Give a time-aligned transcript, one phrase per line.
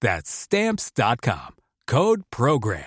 [0.00, 1.56] That's Stamps.com.
[1.86, 2.84] Code PROGRAM.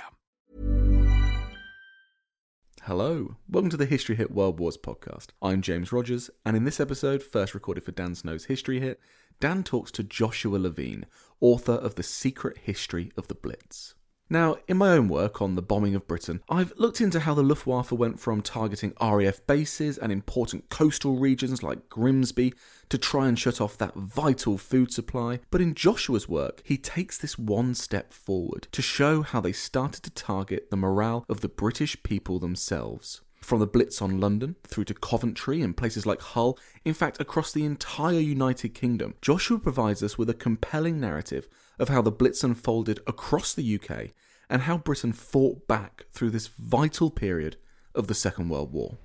[2.83, 5.27] Hello, welcome to the History Hit World Wars podcast.
[5.41, 8.99] I'm James Rogers, and in this episode, first recorded for Dan Snow's History Hit,
[9.39, 11.05] Dan talks to Joshua Levine,
[11.39, 13.95] author of The Secret History of the Blitz.
[14.31, 17.41] Now, in my own work on the bombing of Britain, I've looked into how the
[17.41, 22.53] Luftwaffe went from targeting RAF bases and important coastal regions like Grimsby
[22.89, 25.39] to try and shut off that vital food supply.
[25.49, 30.03] But in Joshua's work, he takes this one step forward to show how they started
[30.03, 33.21] to target the morale of the British people themselves.
[33.41, 37.51] From the Blitz on London through to Coventry and places like Hull, in fact, across
[37.51, 41.47] the entire United Kingdom, Joshua provides us with a compelling narrative
[41.79, 44.09] of how the Blitz unfolded across the UK
[44.49, 47.55] and how Britain fought back through this vital period
[47.95, 48.97] of the Second World War.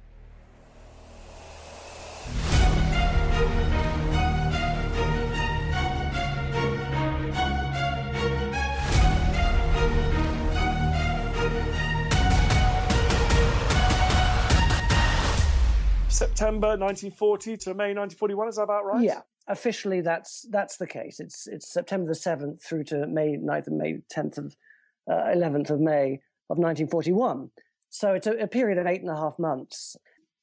[16.08, 18.48] September 1940 to May 1941.
[18.48, 19.02] Is that about right?
[19.02, 21.20] Yeah, officially that's that's the case.
[21.20, 24.56] It's it's September the seventh through to May 9th and May tenth of
[25.10, 27.50] uh, 11th of May of 1941.
[27.90, 29.96] So it's a, a period of eight and a half months.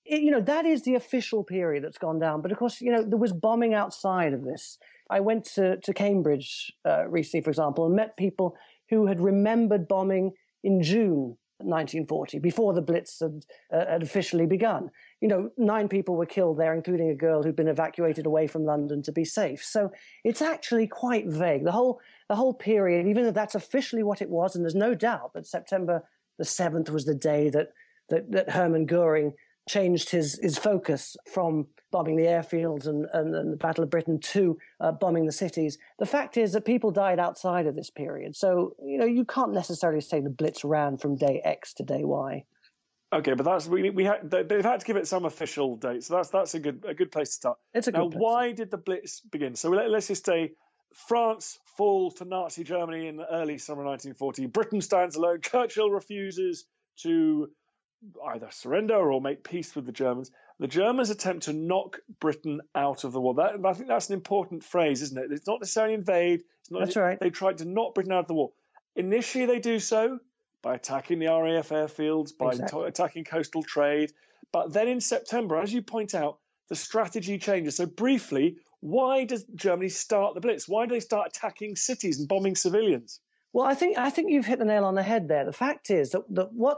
[0.06, 2.42] It, you know that is the official period that's gone down.
[2.42, 4.78] But of course, you know there was bombing outside of this.
[5.10, 8.56] I went to to Cambridge uh, recently, for example, and met people
[8.90, 10.32] who had remembered bombing
[10.64, 14.90] in June 1940, before the Blitz had, uh, had officially begun.
[15.20, 18.66] You know, nine people were killed there, including a girl who'd been evacuated away from
[18.66, 19.64] London to be safe.
[19.64, 19.92] So
[20.24, 21.64] it's actually quite vague.
[21.64, 22.00] The whole
[22.30, 25.48] the whole period, even though that's officially what it was, and there's no doubt that
[25.48, 26.04] September
[26.38, 27.70] the seventh was the day that
[28.10, 29.34] that, that Hermann Goering
[29.68, 34.18] changed his his focus from bombing the airfields and, and, and the Battle of Britain
[34.20, 35.78] to uh, bombing the cities.
[36.00, 38.36] The fact is that people died outside of this period.
[38.36, 42.04] So, you know, you can't necessarily say the Blitz ran from day X to day
[42.04, 42.46] Y.
[43.14, 46.16] Okay, but that's we we had they've had to give it some official date, so
[46.16, 47.58] that's that's a good a good place to start.
[47.74, 48.04] It's a now.
[48.04, 48.22] good place.
[48.22, 49.56] Why did the Blitz begin?
[49.56, 50.54] So let, us just say
[51.08, 54.46] France falls to Nazi Germany in the early summer 1940.
[54.48, 55.42] Britain stands alone.
[55.42, 56.66] Churchill refuses
[57.00, 57.50] to
[58.28, 60.32] either surrender or make peace with the Germans.
[60.60, 63.36] The Germans attempt to knock Britain out of the war.
[63.36, 65.32] That, I think that's an important phrase, isn't it?
[65.32, 66.44] It's not necessarily invade.
[66.62, 67.20] It's not That's right.
[67.20, 68.52] They tried to knock Britain out of the war.
[68.96, 70.20] Initially, they do so
[70.62, 72.82] by attacking the RAF airfields, by Exactly.
[72.82, 74.12] to- attacking coastal trade.
[74.52, 76.38] But then in September, as you point out,
[76.70, 77.78] the strategy changes.
[77.78, 80.68] So briefly, why does Germany start the Blitz?
[80.68, 83.20] Why do they start attacking cities and bombing civilians?
[83.54, 85.46] Well, I think I think you've hit the nail on the head there.
[85.46, 86.78] The fact is that, that what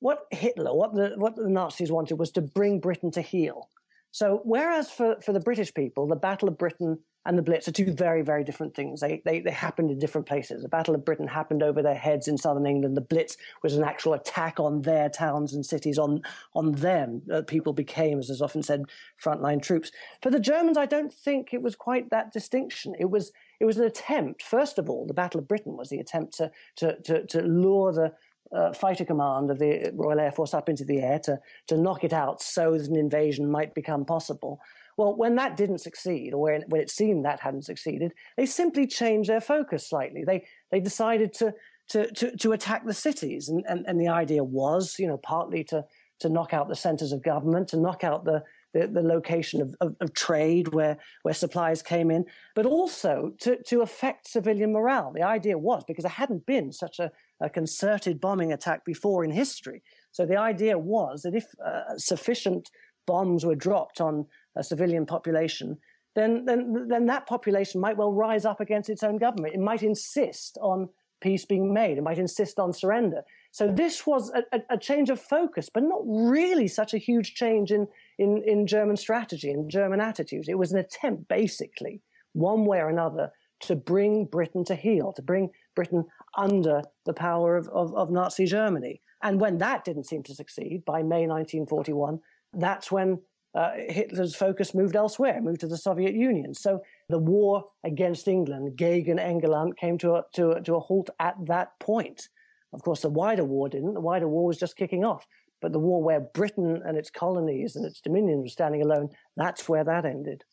[0.00, 3.70] what Hitler, what the what the Nazis wanted was to bring Britain to heel.
[4.10, 7.72] So whereas for, for the British people, the Battle of Britain and the Blitz are
[7.72, 9.00] two very, very different things.
[9.00, 10.62] They, they they happened in different places.
[10.62, 12.96] The Battle of Britain happened over their heads in southern England.
[12.96, 16.22] The Blitz was an actual attack on their towns and cities, on
[16.54, 17.22] on them.
[17.32, 18.84] Uh, people became, as is often said,
[19.22, 19.90] frontline troops.
[20.22, 22.94] For the Germans, I don't think it was quite that distinction.
[23.00, 24.42] It was it was an attempt.
[24.42, 27.92] First of all, the Battle of Britain was the attempt to to to, to lure
[27.92, 28.12] the
[28.54, 32.04] uh, fighter command of the Royal Air Force up into the air to to knock
[32.04, 34.60] it out so that an invasion might become possible.
[34.96, 38.86] Well, when that didn't succeed, or when, when it seemed that hadn't succeeded, they simply
[38.86, 40.22] changed their focus slightly.
[40.24, 41.54] They they decided to
[41.88, 43.48] to, to, to attack the cities.
[43.48, 45.84] And, and, and the idea was, you know, partly to,
[46.20, 48.42] to knock out the centers of government, to knock out the,
[48.72, 52.24] the, the location of, of, of, trade where, where supplies came in,
[52.54, 55.12] but also to, to affect civilian morale.
[55.12, 57.10] The idea was because there hadn't been such a,
[57.44, 59.82] a concerted bombing attack before in history.
[60.12, 62.70] So the idea was that if uh, sufficient
[63.06, 64.26] bombs were dropped on
[64.56, 65.78] a civilian population,
[66.14, 69.54] then, then, then that population might well rise up against its own government.
[69.54, 70.88] It might insist on
[71.20, 71.98] peace being made.
[71.98, 73.22] It might insist on surrender.
[73.50, 77.70] So this was a, a, change of focus, but not really such a huge change
[77.72, 77.86] in,
[78.18, 80.48] in, in German strategy and German attitudes.
[80.48, 82.02] It was an attempt, basically,
[82.32, 83.30] one way or another,
[83.60, 86.04] to bring Britain to heel, to bring Britain
[86.36, 89.00] under the power of, of, of Nazi Germany.
[89.22, 92.20] And when that didn't seem to succeed, by May 1941,
[92.52, 93.20] that's when
[93.54, 96.54] uh, Hitler's focus moved elsewhere, moved to the Soviet Union.
[96.54, 101.10] So the war against England, Gegen England, came to a, to, a, to a halt
[101.20, 102.28] at that point.
[102.72, 103.94] Of course, the wider war didn't.
[103.94, 105.26] The wider war was just kicking off.
[105.60, 109.68] But the war where Britain and its colonies and its dominions were standing alone, that's
[109.68, 110.44] where that ended.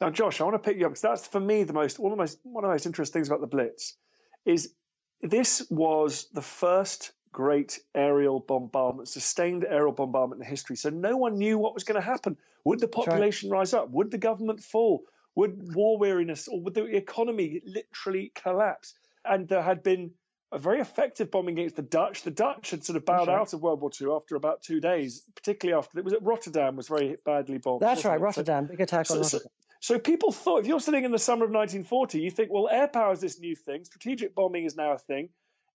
[0.00, 2.12] Now, Josh, I want to pick you up because that's for me the most one
[2.12, 3.96] of the most one of the most interesting things about the Blitz
[4.44, 4.74] is
[5.22, 10.76] this was the first great aerial bombardment, sustained aerial bombardment in history.
[10.76, 12.36] So no one knew what was going to happen.
[12.64, 13.58] Would the population right.
[13.58, 13.90] rise up?
[13.90, 15.02] Would the government fall?
[15.34, 18.94] Would war weariness or would the economy literally collapse?
[19.24, 20.12] And there had been
[20.52, 22.22] a very effective bombing against the Dutch.
[22.22, 23.38] The Dutch had sort of bowed right.
[23.38, 26.76] out of World War II after about two days, particularly after it was at Rotterdam
[26.76, 27.82] was very badly bombed.
[27.82, 29.50] That's right, Rotterdam, big attack on so, Rotterdam.
[29.80, 32.88] So, people thought if you're sitting in the summer of 1940, you think, well, air
[32.88, 33.84] power is this new thing.
[33.84, 35.28] Strategic bombing is now a thing.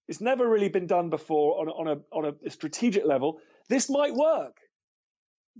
[0.07, 3.39] It's never really been done before on a, on a on a strategic level.
[3.69, 4.57] This might work.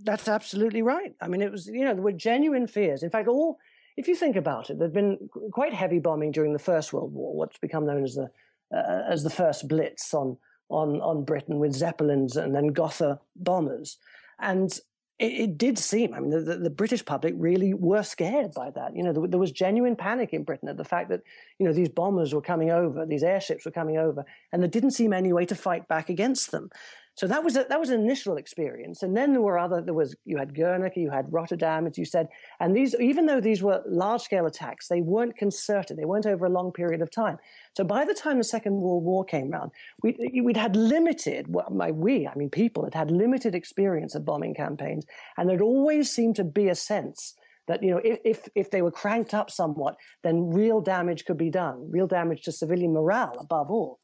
[0.02, 1.14] That's absolutely right.
[1.20, 3.02] I mean, it was you know there were genuine fears.
[3.02, 3.58] In fact, all
[3.96, 7.34] if you think about it, there'd been quite heavy bombing during the First World War,
[7.34, 8.30] what's become known as the
[8.74, 10.36] uh, as the first Blitz on
[10.68, 13.98] on on Britain with Zeppelins and then Gotha bombers,
[14.38, 14.78] and
[15.22, 16.12] it, it did seem.
[16.14, 18.96] I mean, the, the, the, British public really were scared by that.
[18.96, 21.22] You know, there, there, was genuine panic in Britain at the fact that
[21.58, 24.90] you know these bombers were coming over, these airships were coming over, and there didn't
[24.90, 26.70] seem any way to fight back against them.
[27.14, 29.82] So that was a, that was an initial experience, and then there were other.
[29.82, 32.28] There was you had Guernica, you had Rotterdam, as you said,
[32.58, 35.98] and these even though these were large scale attacks, they weren't concerted.
[35.98, 37.38] They weren't over a long period of time.
[37.76, 39.72] So by the time the Second World War came around,
[40.02, 41.46] we, we'd had limited.
[41.48, 45.04] Well, my we, I mean people, had had limited experience of bombing campaigns,
[45.36, 47.34] and there'd always seemed to be a sense
[47.68, 51.50] that you know if if they were cranked up somewhat, then real damage could be
[51.50, 54.00] done, real damage to civilian morale above all.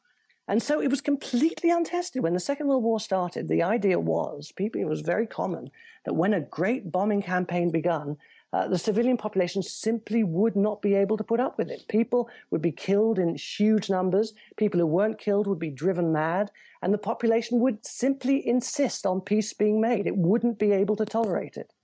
[0.48, 2.22] And so it was completely untested.
[2.22, 5.70] When the Second World War started, the idea was, people, it was very common
[6.06, 8.16] that when a great bombing campaign began,
[8.54, 11.86] uh, the civilian population simply would not be able to put up with it.
[11.88, 14.32] People would be killed in huge numbers.
[14.56, 16.50] People who weren't killed would be driven mad.
[16.80, 20.06] And the population would simply insist on peace being made.
[20.06, 21.74] It wouldn't be able to tolerate it.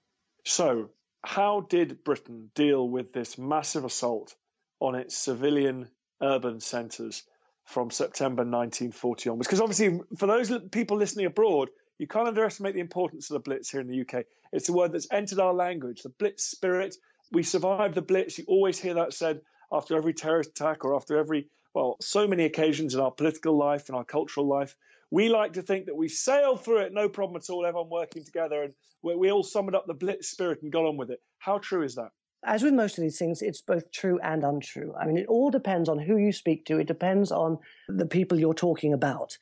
[0.46, 0.88] So,
[1.22, 4.34] how did Britain deal with this massive assault
[4.80, 5.88] on its civilian
[6.22, 7.24] urban centres?
[7.64, 9.48] From September 1940 onwards.
[9.48, 13.70] Because obviously, for those people listening abroad, you can't underestimate the importance of the Blitz
[13.70, 14.24] here in the UK.
[14.52, 16.96] It's a word that's entered our language, the Blitz spirit.
[17.32, 18.38] We survived the Blitz.
[18.38, 19.40] You always hear that said
[19.72, 23.88] after every terrorist attack or after every, well, so many occasions in our political life
[23.88, 24.76] and our cultural life.
[25.10, 28.24] We like to think that we sailed through it, no problem at all, everyone working
[28.24, 31.20] together, and we, all summoned up the Blitz spirit and got on with it.
[31.38, 32.10] How true is that?
[32.46, 34.94] As with most of these things, it's both true and untrue.
[35.00, 36.78] I mean, it all depends on who you speak to.
[36.78, 37.58] It depends on
[37.88, 39.36] the people you're talking about.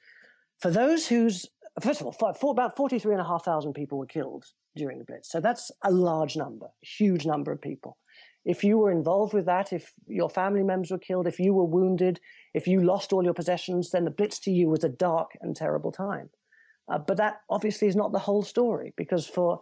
[0.61, 1.47] For those whose,
[1.81, 4.45] first of all, for, for about 43,500 people were killed
[4.77, 5.31] during the Blitz.
[5.31, 7.99] So that's a large number, a huge number of people.
[8.45, 11.65] If you were involved with that, if your family members were killed, if you were
[11.65, 12.21] wounded,
[12.55, 15.55] if you lost all your possessions, then the Blitz to you was a dark and
[15.55, 16.31] terrible time.
[16.89, 19.61] Uh, but that obviously is not the whole story because for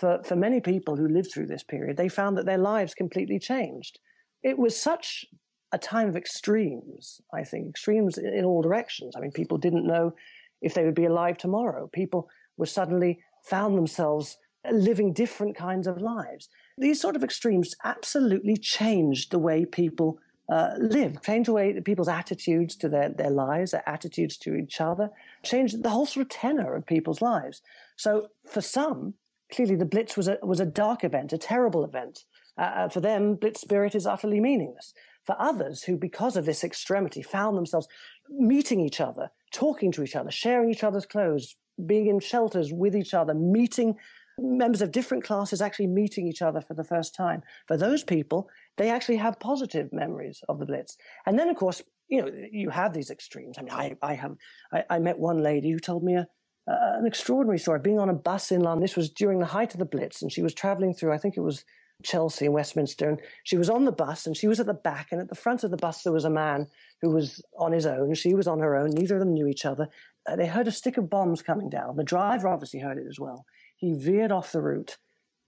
[0.00, 3.38] for, for many people who lived through this period, they found that their lives completely
[3.38, 3.98] changed.
[4.42, 5.26] It was such
[5.72, 9.14] a time of extremes, I think, extremes in all directions.
[9.14, 10.14] I mean, people didn't know
[10.62, 11.90] if they would be alive tomorrow.
[11.92, 14.38] People were suddenly found themselves
[14.70, 16.48] living different kinds of lives.
[16.78, 20.18] These sort of extremes absolutely changed the way people
[20.50, 24.80] uh, live, changed the way people's attitudes to their, their lives, their attitudes to each
[24.80, 25.10] other,
[25.42, 27.62] changed the whole sort of tenor of people's lives.
[27.96, 29.14] So for some,
[29.50, 32.24] clearly the Blitz was a, was a dark event, a terrible event.
[32.58, 34.92] Uh, uh, for them, Blitz spirit is utterly meaningless.
[35.26, 37.88] For others who, because of this extremity, found themselves
[38.28, 42.96] meeting each other, talking to each other, sharing each other's clothes, being in shelters with
[42.96, 43.96] each other, meeting
[44.38, 47.42] members of different classes actually meeting each other for the first time.
[47.68, 50.96] For those people, they actually have positive memories of the Blitz.
[51.26, 53.56] And then, of course, you know, you have these extremes.
[53.58, 54.36] I mean, I, I have,
[54.72, 56.26] I, I met one lady who told me a,
[56.68, 58.82] uh, an extraordinary story being on a bus in London.
[58.82, 61.36] This was during the height of the Blitz, and she was traveling through, I think
[61.36, 61.64] it was
[62.02, 65.08] Chelsea and Westminster, and she was on the bus and she was at the back,
[65.10, 66.66] and at the front of the bus there was a man
[67.02, 68.14] who was on his own.
[68.14, 68.90] She was on her own.
[68.90, 69.88] Neither of them knew each other.
[70.28, 71.96] Uh, they heard a stick of bombs coming down.
[71.96, 73.44] The driver obviously heard it as well.
[73.76, 74.98] He veered off the route.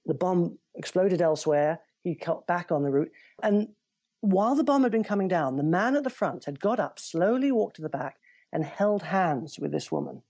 [0.07, 1.81] The bomb exploded elsewhere.
[2.02, 3.69] He cut back on the route, and
[4.21, 6.99] while the bomb had been coming down, the man at the front had got up,
[6.99, 8.16] slowly walked to the back,
[8.52, 10.23] and held hands with this woman.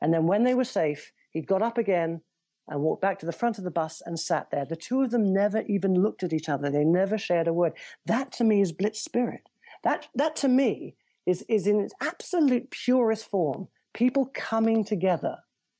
[0.00, 2.22] And then when they were safe, he'd got up again
[2.68, 4.64] and walked back to the front of the bus and sat there.
[4.64, 6.70] The two of them never even looked at each other.
[6.70, 7.72] They never shared a word.
[8.06, 9.48] That to me is Blitz spirit.
[9.82, 10.94] That, that to me
[11.26, 13.68] is, is in its absolute purest form.
[13.92, 15.36] People coming together,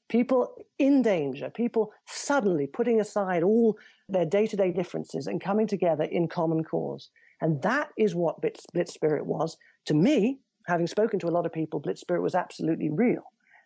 [0.09, 5.69] people in danger, people suddenly putting aside all their day to day differences and coming
[5.69, 7.11] together in common cause.
[7.41, 9.57] And that is what Blitz, Blitz spirit was.
[9.87, 13.23] To me, having spoken to a lot of people, Blitz spirit was absolutely real.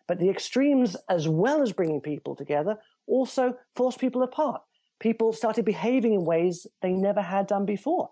[0.07, 4.61] But the extremes, as well as bringing people together, also forced people apart.
[4.99, 8.09] People started behaving in ways they never had done before.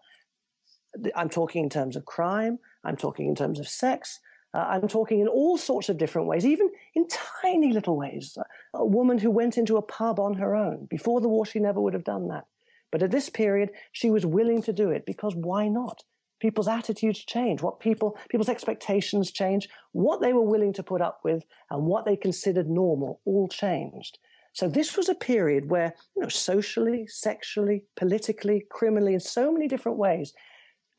[1.15, 2.59] I'm talking in terms of crime.
[2.83, 4.19] I'm talking in terms of sex.
[4.53, 7.07] Uh, I'm talking in all sorts of different ways, even in
[7.41, 8.37] tiny little ways.
[8.73, 10.85] A woman who went into a pub on her own.
[10.89, 12.45] Before the war, she never would have done that.
[12.91, 16.03] But at this period, she was willing to do it because why not?
[16.43, 21.21] People's attitudes change, what people, people's expectations change, what they were willing to put up
[21.23, 24.19] with and what they considered normal all changed.
[24.51, 29.69] So this was a period where, you know, socially, sexually, politically, criminally, in so many
[29.69, 30.33] different ways,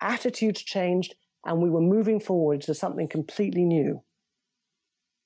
[0.00, 4.02] attitudes changed and we were moving forward to something completely new.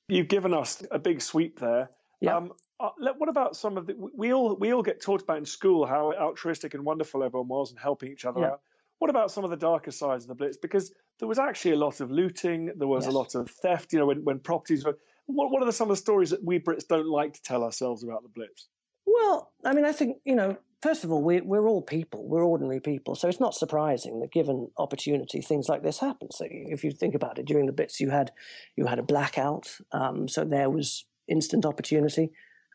[0.09, 1.91] You've given us a big sweep there.
[2.21, 2.39] Yeah.
[2.39, 3.95] Um, uh, what about some of the?
[3.97, 7.71] We all we all get taught about in school how altruistic and wonderful everyone was
[7.71, 8.47] and helping each other yeah.
[8.49, 8.61] out.
[8.99, 10.57] What about some of the darker sides of the Blitz?
[10.57, 13.15] Because there was actually a lot of looting, there was yes.
[13.15, 13.93] a lot of theft.
[13.93, 14.99] You know, when, when properties were.
[15.27, 17.63] What, what are the, some of the stories that we Brits don't like to tell
[17.63, 18.69] ourselves about the Blitz?
[19.07, 20.57] Well, I mean, I think you know.
[20.81, 22.29] First of all, we, we're all people.
[22.29, 26.31] We're ordinary people, so it's not surprising that, given opportunity, things like this happen.
[26.31, 28.31] So, if you think about it, during the Blitz, you had
[28.77, 32.31] you had a blackout, um, so there was instant opportunity.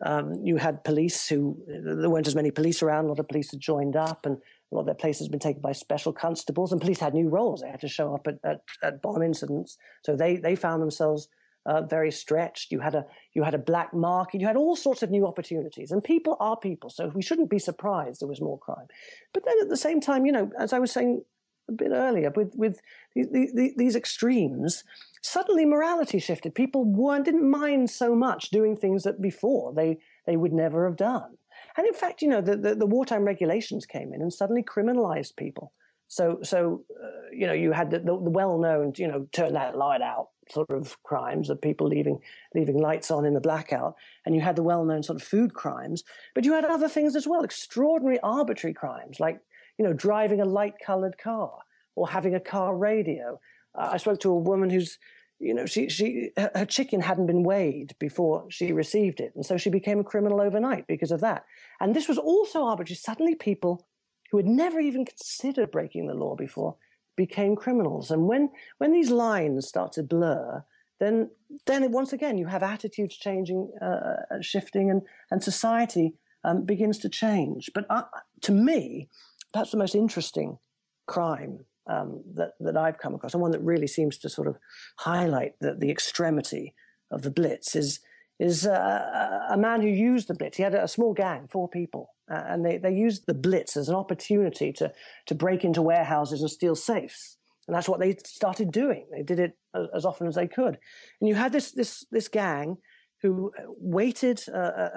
[0.06, 3.06] Um, you had police who there weren't as many police around.
[3.06, 4.38] A lot of police had joined up, and
[4.74, 6.72] a lot of their places had been taken by special constables.
[6.72, 9.78] And police had new roles; they had to show up at, at, at bomb incidents.
[10.04, 11.30] So they they found themselves
[11.66, 12.72] uh, very stretched.
[12.72, 14.42] You had a you had a black market.
[14.42, 15.92] You had all sorts of new opportunities.
[15.92, 18.88] And people are people, so we shouldn't be surprised there was more crime.
[19.34, 21.24] But then at the same time, you know, as I was saying
[21.70, 22.80] a bit earlier, with with
[23.16, 24.84] the, the, these extremes,
[25.22, 26.56] suddenly morality shifted.
[26.56, 30.98] People weren't didn't mind so much doing things that before they they would never have
[30.98, 31.38] done.
[31.78, 35.36] And in fact, you know, the, the, the wartime regulations came in and suddenly criminalized
[35.36, 35.74] people.
[36.08, 39.78] So, so uh, you know, you had the, the, the, well-known, you know, turn that
[39.78, 42.20] light out sort of crimes of people leaving
[42.54, 46.04] leaving lights on in the blackout, and you had the well-known sort of food crimes.
[46.36, 49.40] But you had other things as well, extraordinary, arbitrary crimes like
[49.78, 51.60] you know, driving a light-colored car
[51.96, 53.40] or having a car radio.
[53.76, 54.98] Uh, I spoke to a woman who's
[55.44, 59.34] you know, she, she, her chicken hadn't been weighed before she received it.
[59.36, 61.44] And so she became a criminal overnight because of that.
[61.82, 62.96] And this was also arbitrary.
[62.96, 63.86] Suddenly people
[64.32, 66.76] who had never even considered breaking the law before
[67.16, 68.10] became criminals.
[68.10, 70.64] And when, when these lines start to blur,
[71.00, 71.30] then,
[71.68, 76.14] then once again, you have attitudes changing, uh, shifting, and, and society
[76.46, 77.70] um, begins to change.
[77.76, 78.04] But uh,
[78.42, 79.10] to me,
[79.52, 80.58] perhaps the most interesting
[81.06, 84.58] crime um, that, that I've come across, and one that really seems to sort of
[85.00, 86.74] highlight the, the extremity
[87.12, 88.00] of the Blitz, is
[88.40, 90.58] is uh, a man who used the Blitz.
[90.58, 93.90] He had a, small gang, four people, uh, and they, they used the Blitz as
[93.90, 94.92] an opportunity to
[95.28, 97.38] to break into warehouses and steal safes.
[97.68, 99.08] And that's what they started doing.
[99.12, 99.58] They did it
[99.94, 100.78] as, often as they could.
[101.22, 102.78] And you had this this this gang
[103.22, 104.90] who waited uh, uh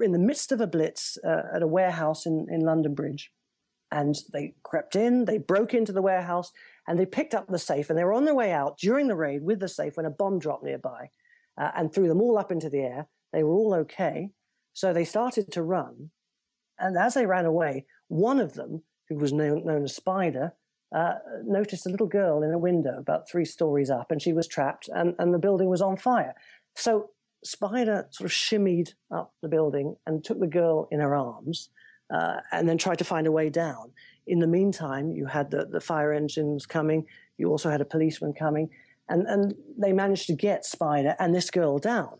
[0.00, 3.32] in the midst of a blitz uh, at a warehouse in, in London Bridge
[3.90, 6.52] and they crept in, they broke into the warehouse,
[6.86, 7.90] and they picked up the safe.
[7.90, 10.10] And they were on their way out during the raid with the safe when a
[10.10, 11.10] bomb dropped nearby
[11.58, 13.08] uh, and threw them all up into the air.
[13.32, 14.30] They were all okay.
[14.72, 16.10] So they started to run.
[16.78, 20.52] And as they ran away, one of them, who was known, known as Spider,
[20.94, 21.14] uh,
[21.44, 24.88] noticed a little girl in a window about three stories up, and she was trapped,
[24.94, 26.34] and, and the building was on fire.
[26.76, 27.10] So
[27.44, 31.70] Spider sort of shimmied up the building and took the girl in her arms
[32.10, 33.92] uh, and then tried to find a way down.
[34.26, 37.06] In the meantime, you had the, the fire engines coming.
[37.38, 38.70] You also had a policeman coming,
[39.08, 42.18] and, and they managed to get Spider and this girl down.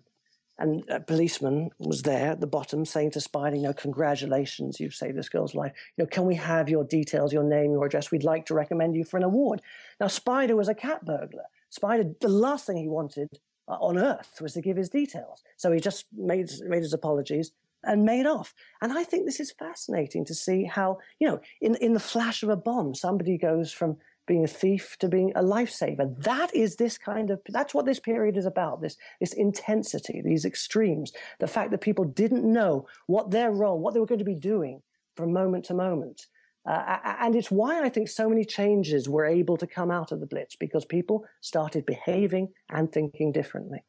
[0.59, 4.95] and a policeman was there at the bottom saying to Spider, you know, congratulations, you've
[4.95, 5.73] saved this girl's life.
[5.97, 8.11] You know, can we have your details, your name, your address?
[8.11, 9.61] We'd like to recommend you for an award.
[10.01, 11.45] Now, Spider was a cat burglar.
[11.71, 13.29] Spider, the last thing he wanted
[13.69, 15.43] uh, on earth was to give his details.
[15.57, 17.53] So he just made, made his apologies
[17.87, 18.55] and made off.
[18.83, 22.43] And I think this is fascinating to see how, you know, in, in the flash
[22.43, 26.15] of a bomb, somebody goes from being a thief to being a lifesaver.
[26.25, 28.83] That is this kind of that's what this period is about.
[28.83, 33.95] This this intensity, these extremes, the fact that people didn't know what their role, what
[33.95, 34.83] they were going to be doing
[35.15, 36.27] from moment to moment.
[36.69, 40.19] Uh, and it's why I think so many changes were able to come out of
[40.19, 43.85] the Blitz because people started behaving and thinking differently.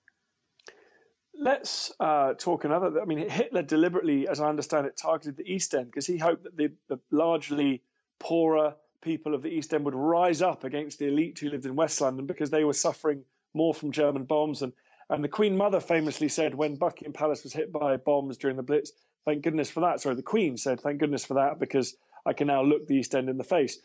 [1.39, 2.99] Let's uh, talk another.
[2.99, 6.43] I mean, Hitler deliberately, as I understand it, targeted the East End because he hoped
[6.43, 7.83] that the, the largely
[8.19, 11.75] poorer people of the East End would rise up against the elite who lived in
[11.75, 14.63] West London because they were suffering more from German bombs.
[14.63, 14.73] And,
[15.09, 18.63] and the Queen Mother famously said when Buckingham Palace was hit by bombs during the
[18.63, 18.91] Blitz,
[19.25, 20.01] thank goodness for that.
[20.01, 23.13] Sorry, the Queen said, thank goodness for that because I can now look the East
[23.13, 23.79] End in the face.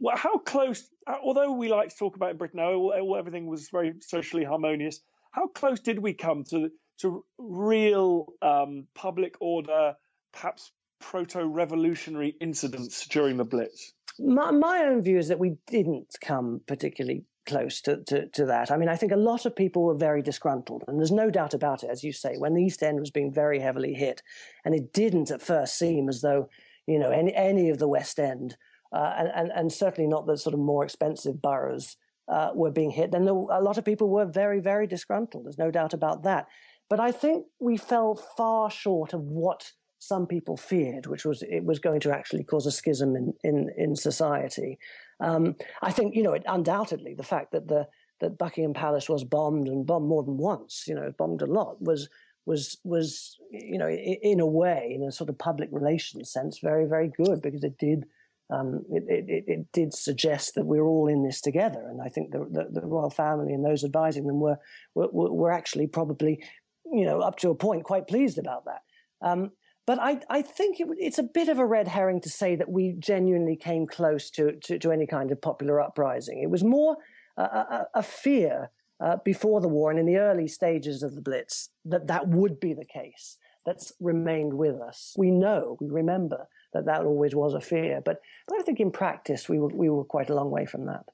[0.00, 3.94] Well, how close, although we like to talk about in Britain, oh, everything was very
[4.00, 9.96] socially harmonious, how close did we come to, to real um, public order,
[10.32, 13.92] perhaps proto revolutionary incidents during the Blitz?
[14.18, 18.70] My, my own view is that we didn't come particularly close to, to, to, that.
[18.70, 21.54] I mean, I think a lot of people were very disgruntled, and there's no doubt
[21.54, 24.22] about it, as you say, when the East End was being very heavily hit,
[24.64, 26.48] and it didn't at first seem as though,
[26.86, 28.56] you know, any, any of the West End,
[28.92, 31.96] uh, and, and, and certainly not the sort of more expensive boroughs,
[32.28, 35.44] uh, were being hit, then there, a lot of people were very, very disgruntled.
[35.44, 36.46] There's no doubt about that.
[36.88, 41.64] But I think we fell far short of what some people feared, which was it
[41.64, 44.78] was going to actually cause a schism in in, in society.
[45.20, 47.88] Um, I think you know it, undoubtedly the fact that the
[48.20, 51.80] that Buckingham Palace was bombed and bombed more than once, you know, bombed a lot
[51.80, 52.08] was
[52.46, 56.86] was was you know in a way in a sort of public relations sense very
[56.86, 58.06] very good because it did
[58.48, 61.84] um, it, it, it, did suggest that we're all in this together.
[61.88, 64.58] And I think the, the, the royal family and those advising them were,
[64.94, 66.44] were, were actually probably,
[66.92, 68.82] you know, up to a point, quite pleased about that.
[69.22, 69.52] Um,
[69.86, 72.68] but I, I think it, it's a bit of a red herring to say that
[72.68, 76.42] we genuinely came close to, to, to any kind of popular uprising.
[76.42, 76.96] It was more
[77.36, 81.20] a, a, a fear uh, before the war and in the early stages of the
[81.20, 83.38] Blitz that that would be the case.
[83.64, 85.14] That's remained with us.
[85.16, 88.00] We know, we remember that that always was a fear.
[88.04, 90.86] But, but I think in practice, we were, we were quite a long way from
[90.86, 91.04] that.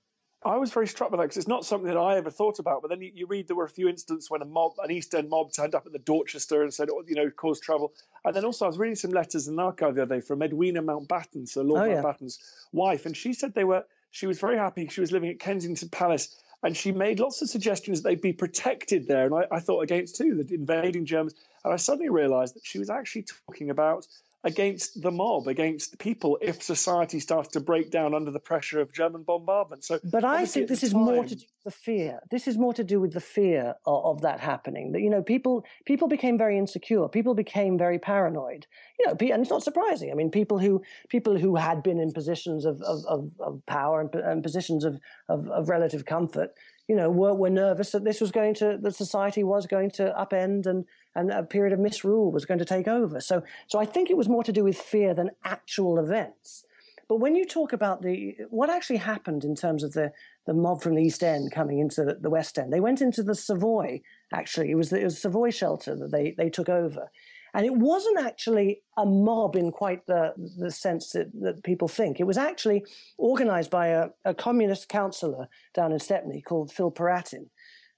[0.44, 2.82] I was very struck by that because it's not something that I ever thought about.
[2.82, 5.14] But then you, you, read there were a few instances when a mob, an East
[5.14, 7.92] End mob, turned up at the Dorchester and said, oh, you know, caused trouble.
[8.24, 10.42] And then also I was reading some letters in the archive the other day from
[10.42, 12.80] Edwina Mountbatten, so Lord oh, Mountbatten's yeah.
[12.80, 13.84] wife, and she said they were.
[14.10, 14.88] She was very happy.
[14.88, 18.34] She was living at Kensington Palace, and she made lots of suggestions that they'd be
[18.34, 19.24] protected there.
[19.24, 21.34] And I, I thought against too, the invading Germans.
[21.64, 24.06] And I suddenly realised that she was actually talking about
[24.44, 28.92] against the mob, against people, if society starts to break down under the pressure of
[28.92, 29.84] German bombardment.
[29.84, 32.18] So, but I think this is time, more to do with the fear.
[32.30, 34.92] This is more to do with the fear of, of, that happening.
[34.92, 37.08] That you know, people people became very insecure.
[37.08, 38.66] People became very paranoid.
[38.98, 40.10] You know, and it's not surprising.
[40.10, 44.00] I mean, people who people who had been in positions of of, of, of power
[44.00, 46.50] and, and positions of, of, of relative comfort
[46.88, 50.14] you know, were, were nervous that this was going to, that society was going to
[50.18, 53.20] upend and, and a period of misrule was going to take over.
[53.20, 56.64] So, so I think it was more to do with fear than actual events.
[57.08, 60.12] But when you talk about the, what actually happened in terms of the,
[60.46, 63.34] the mob from the East End coming into the, West End, they went into the
[63.34, 64.00] Savoy,
[64.32, 64.70] actually.
[64.70, 67.10] It was the, it was Savoy shelter that they, they took over.
[67.54, 72.18] And it wasn't actually a mob in quite the, the sense that, that people think.
[72.18, 72.84] It was actually
[73.18, 77.50] organized by a, a communist councillor down in Stepney called Phil Piratin.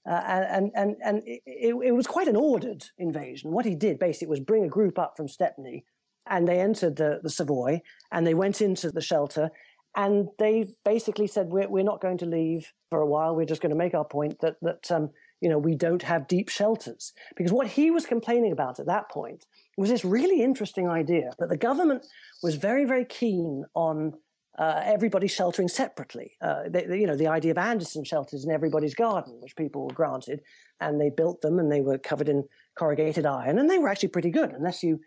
[0.06, 3.50] Uh, and and and it, it, was quite an ordered invasion.
[3.50, 5.86] What he did basically was bring a group up from Stepney,
[6.28, 7.80] and they entered the, the Savoy,
[8.12, 9.50] and they went into the shelter,
[9.96, 13.34] and they basically said, "We're we're not going to leave for a while.
[13.34, 15.08] We're just going to make our point that that um,
[15.40, 17.12] you know, we don't have deep shelters.
[17.36, 21.48] Because what he was complaining about at that point was this really interesting idea that
[21.48, 22.06] the government
[22.42, 24.14] was very, very keen on
[24.58, 26.32] uh, everybody sheltering separately.
[26.40, 29.86] Uh, they, they, you know, the idea of Anderson shelters in everybody's garden, which people
[29.86, 30.40] were granted,
[30.80, 32.44] and they built them and they were covered in
[32.76, 34.52] corrugated iron, and they were actually pretty good.
[34.52, 35.00] Unless you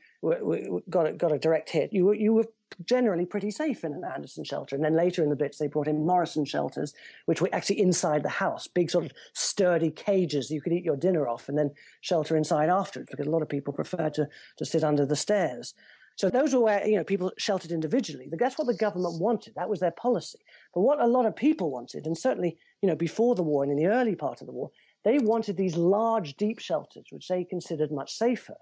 [0.90, 2.48] got a, got a direct hit, you were you were
[2.86, 4.76] generally pretty safe in an Anderson shelter.
[4.76, 6.94] And then later in the Blitz, they brought in Morrison shelters,
[7.26, 10.98] which were actually inside the house, big sort of sturdy cages you could eat your
[10.98, 14.66] dinner off and then shelter inside afterwards, because a lot of people prefer to to
[14.66, 15.74] sit under the stairs.
[16.18, 18.28] So those were where you know people sheltered individually.
[18.32, 19.54] That's what the government wanted.
[19.56, 20.40] That was their policy.
[20.74, 23.72] But what a lot of people wanted, and certainly you know before the war and
[23.72, 24.72] in the early part of the war,
[25.06, 28.58] they wanted these large, deep shelters, which they considered much safer.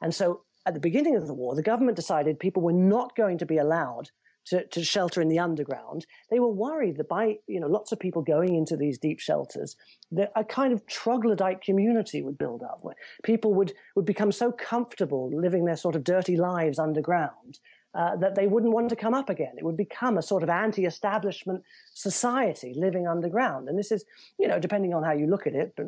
[0.00, 3.38] And so at the beginning of the war, the government decided people were not going
[3.38, 4.10] to be allowed
[4.46, 6.06] to, to shelter in the underground.
[6.30, 9.76] They were worried that by you know lots of people going into these deep shelters,
[10.12, 14.52] that a kind of troglodyte community would build up, where people would would become so
[14.52, 17.58] comfortable living their sort of dirty lives underground
[17.94, 19.54] uh, that they wouldn't want to come up again.
[19.58, 21.62] It would become a sort of anti-establishment
[21.94, 23.68] society living underground.
[23.68, 24.04] And this is,
[24.38, 25.78] you know, depending on how you look at it,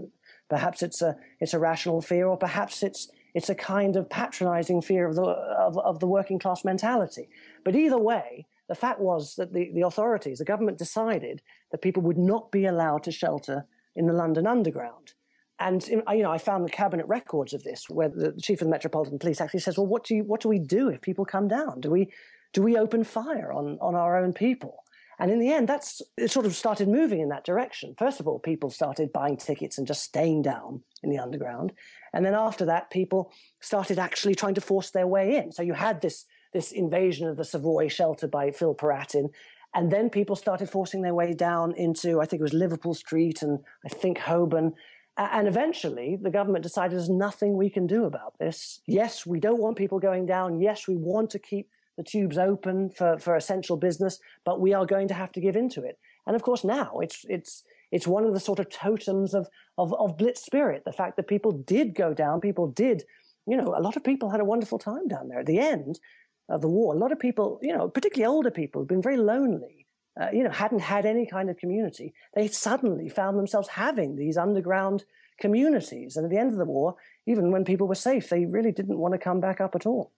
[0.48, 4.82] perhaps it's a it's a rational fear, or perhaps it's it's a kind of patronizing
[4.82, 7.28] fear of the of, of the working class mentality.
[7.64, 12.02] But either way, the fact was that the, the authorities, the government decided that people
[12.02, 15.12] would not be allowed to shelter in the London Underground.
[15.58, 18.70] And you know, I found the cabinet records of this, where the chief of the
[18.70, 21.48] Metropolitan Police actually says, "Well, what do you, what do we do if people come
[21.48, 21.80] down?
[21.80, 22.10] Do we
[22.52, 24.84] do we open fire on on our own people?"
[25.18, 26.30] And in the end, that's it.
[26.32, 27.94] Sort of started moving in that direction.
[27.96, 31.72] First of all, people started buying tickets and just staying down in the underground,
[32.12, 35.52] and then after that, people started actually trying to force their way in.
[35.52, 39.30] So you had this this invasion of the Savoy shelter by Phil Piratin.
[39.74, 43.40] And then people started forcing their way down into, I think it was Liverpool Street
[43.40, 44.74] and I think Holborn.
[45.16, 48.80] And eventually, the government decided there's nothing we can do about this.
[48.86, 50.60] Yes, we don't want people going down.
[50.60, 54.86] Yes, we want to keep the tubes open for, for essential business, but we are
[54.86, 55.98] going to have to give into it.
[56.26, 59.94] And of course, now it's it's it's one of the sort of totems of, of,
[59.94, 60.82] of Blitz spirit.
[60.84, 63.04] The fact that people did go down, people did,
[63.46, 65.40] you know, a lot of people had a wonderful time down there.
[65.40, 66.00] At the end
[66.48, 69.18] of the war, a lot of people, you know, particularly older people, have been very
[69.18, 69.82] lonely
[70.20, 74.36] uh, you know, hadn't had any kind of community, they suddenly found themselves having these
[74.36, 75.04] underground
[75.40, 76.16] communities.
[76.16, 78.98] And at the end of the war, even when people were safe, they really didn't
[78.98, 80.12] want to come back up at all.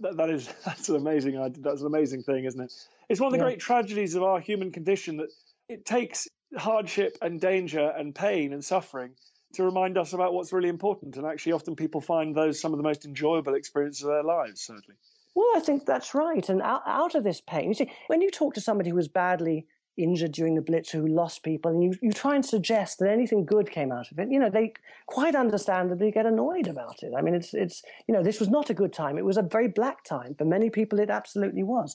[0.00, 2.72] that, that is that's an amazing that's an amazing thing, isn't it?
[3.08, 3.50] It's one of the yeah.
[3.50, 5.30] great tragedies of our human condition that
[5.70, 6.26] it takes
[6.58, 9.12] hardship and danger and pain and suffering
[9.54, 11.16] to remind us about what's really important.
[11.16, 14.62] And actually, often people find those some of the most enjoyable experiences of their lives.
[14.62, 14.96] Certainly.
[15.34, 16.48] Well, I think that's right.
[16.48, 19.06] And out, out of this pain, you see, when you talk to somebody who was
[19.06, 23.08] badly injured during the Blitz, who lost people, and you, you try and suggest that
[23.08, 24.72] anything good came out of it, you know, they
[25.06, 27.12] quite understandably get annoyed about it.
[27.16, 29.18] I mean, it's, it's, you know, this was not a good time.
[29.18, 30.34] It was a very black time.
[30.34, 31.94] For many people, it absolutely was.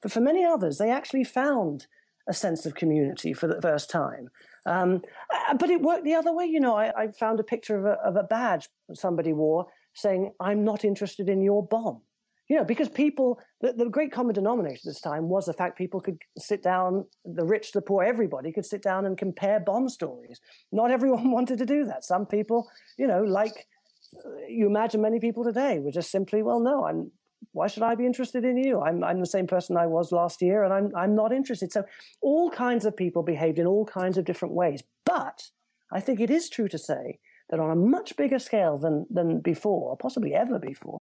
[0.00, 1.86] But for many others, they actually found
[2.28, 4.28] a sense of community for the first time.
[4.66, 6.46] Um, uh, but it worked the other way.
[6.46, 10.32] You know, I, I found a picture of a, of a badge somebody wore saying,
[10.40, 12.02] I'm not interested in your bomb.
[12.48, 16.00] You know, because people, the, the great common denominator this time was the fact people
[16.00, 20.40] could sit down, the rich, the poor, everybody could sit down and compare bomb stories.
[20.70, 22.04] Not everyone wanted to do that.
[22.04, 23.66] Some people, you know, like
[24.48, 27.10] you imagine many people today were just simply, well, no, I'm,
[27.52, 28.80] why should I be interested in you?
[28.80, 31.72] I'm, I'm the same person I was last year and I'm, I'm not interested.
[31.72, 31.84] So
[32.20, 34.82] all kinds of people behaved in all kinds of different ways.
[35.04, 35.50] But
[35.90, 37.18] I think it is true to say
[37.50, 41.00] that on a much bigger scale than, than before, possibly ever before,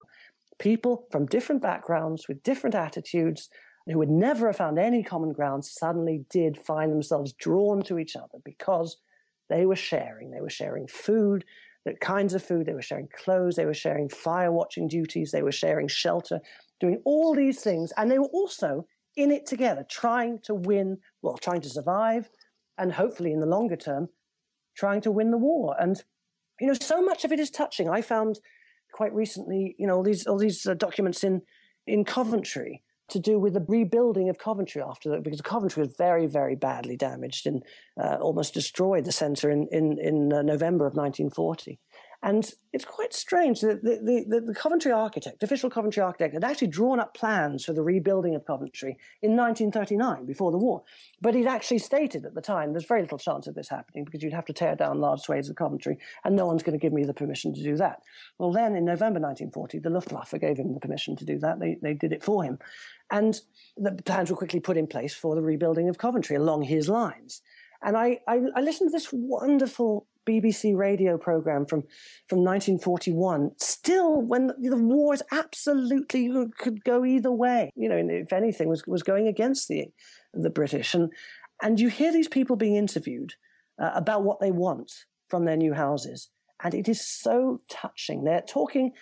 [0.59, 3.49] people from different backgrounds with different attitudes
[3.87, 8.17] who would never have found any common ground suddenly did find themselves drawn to each
[8.17, 8.99] other because
[9.49, 10.31] they were sharing.
[10.31, 11.45] They were sharing food,
[11.85, 15.43] the kinds of food, they were sharing clothes, they were sharing fire watching duties, they
[15.43, 16.41] were sharing shelter,
[16.79, 17.93] doing all these things.
[17.97, 22.29] And they were also in it together, trying to win, well, trying to survive,
[22.79, 24.09] and hopefully in the longer term,
[24.77, 25.75] trying to win the war.
[25.79, 26.03] And,
[26.61, 27.89] you know, so much of it is touching.
[27.89, 28.41] I found
[28.93, 31.43] quite recently, you know, all these all these uh, documents in
[31.87, 36.27] in Coventry to do with the rebuilding of Coventry after that, because Coventry was very,
[36.27, 37.63] very badly damaged and
[38.01, 41.79] uh, almost destroyed the centre in in, in uh, November of 1940.
[42.23, 46.69] And it's quite strange that the, the, the, Coventry architect, official Coventry architect, had actually
[46.69, 50.83] drawn up plans for the rebuilding of Coventry in 1939, before the war.
[51.23, 54.23] But he'd actually stated at the time there's very little chance of this happening because
[54.23, 56.93] you'd have to tear down large swathes of Coventry, and no one's going to give
[56.93, 58.03] me the permission to do that.
[58.39, 61.59] Well, then in November 1940, the Luftwaffe gave him the permission to do that.
[61.59, 62.59] They, they did it for him.
[63.11, 63.41] And
[63.79, 67.41] the plans were quickly put in place for the rebuilding of Coventry along his lines.
[67.83, 71.83] And I, I, I listened to this wonderful BBC radio program from,
[72.29, 77.97] from 1941, still when the, the war is absolutely could go either way, you know,
[77.97, 79.87] if anything, was, was going against the,
[80.35, 80.95] the British.
[80.95, 81.11] And,
[81.63, 83.35] and you hear these people being interviewed
[83.81, 84.93] uh, about what they want
[85.29, 86.31] from their new houses.
[86.63, 88.25] And it is so touching.
[88.25, 88.93] They're talking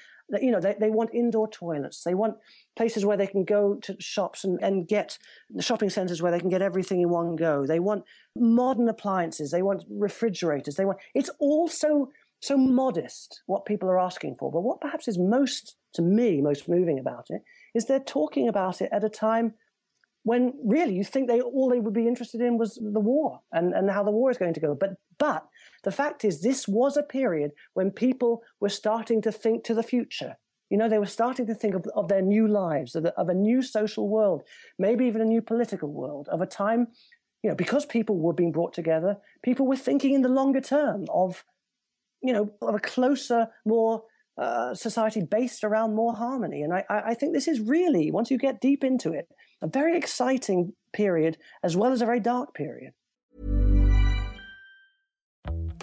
[0.41, 2.03] you know, they, they want indoor toilets.
[2.03, 2.37] They want
[2.77, 5.19] places where they can go to shops and, and get
[5.51, 7.67] the shopping centers where they can get everything in one go.
[7.67, 8.05] They want
[8.37, 9.51] modern appliances.
[9.51, 10.75] They want refrigerators.
[10.75, 12.11] They want, it's all so,
[12.41, 14.51] so modest what people are asking for.
[14.51, 17.43] But what perhaps is most, to me, most moving about it
[17.75, 19.55] is they're talking about it at a time
[20.25, 23.73] when really you think they all they would be interested in was the war and,
[23.73, 24.75] and how the war is going to go.
[24.75, 25.47] But but
[25.89, 29.83] The fact is, this was a period when people were starting to think to the
[29.83, 30.37] future.
[30.69, 33.31] You know, they were starting to think of, of their new lives, of, the, of
[33.31, 34.43] a new social world,
[34.79, 36.89] maybe even a new political world, of a time,
[37.43, 41.07] you know, because people were being brought together, people were thinking in the longer term
[41.09, 41.43] of,
[42.23, 44.03] you know, of a closer, more
[44.37, 46.61] uh, society based around more harmony.
[46.61, 49.27] And I, I think this is really, once you get deep into it,
[49.63, 52.93] a very exciting period as well as a very dark period.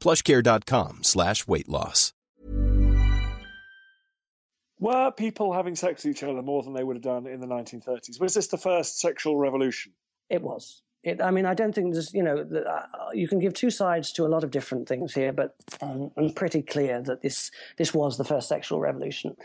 [0.00, 2.12] Plushcare.com slash weight loss.
[4.80, 7.46] Were people having sex with each other more than they would have done in the
[7.46, 8.18] 1930s?
[8.18, 9.92] Was this the first sexual revolution?
[10.30, 10.82] It was.
[11.02, 12.82] It, I mean, I don't think there's, you know, uh,
[13.12, 16.32] you can give two sides to a lot of different things here, but um, I'm
[16.32, 19.36] pretty clear that this this was the first sexual revolution.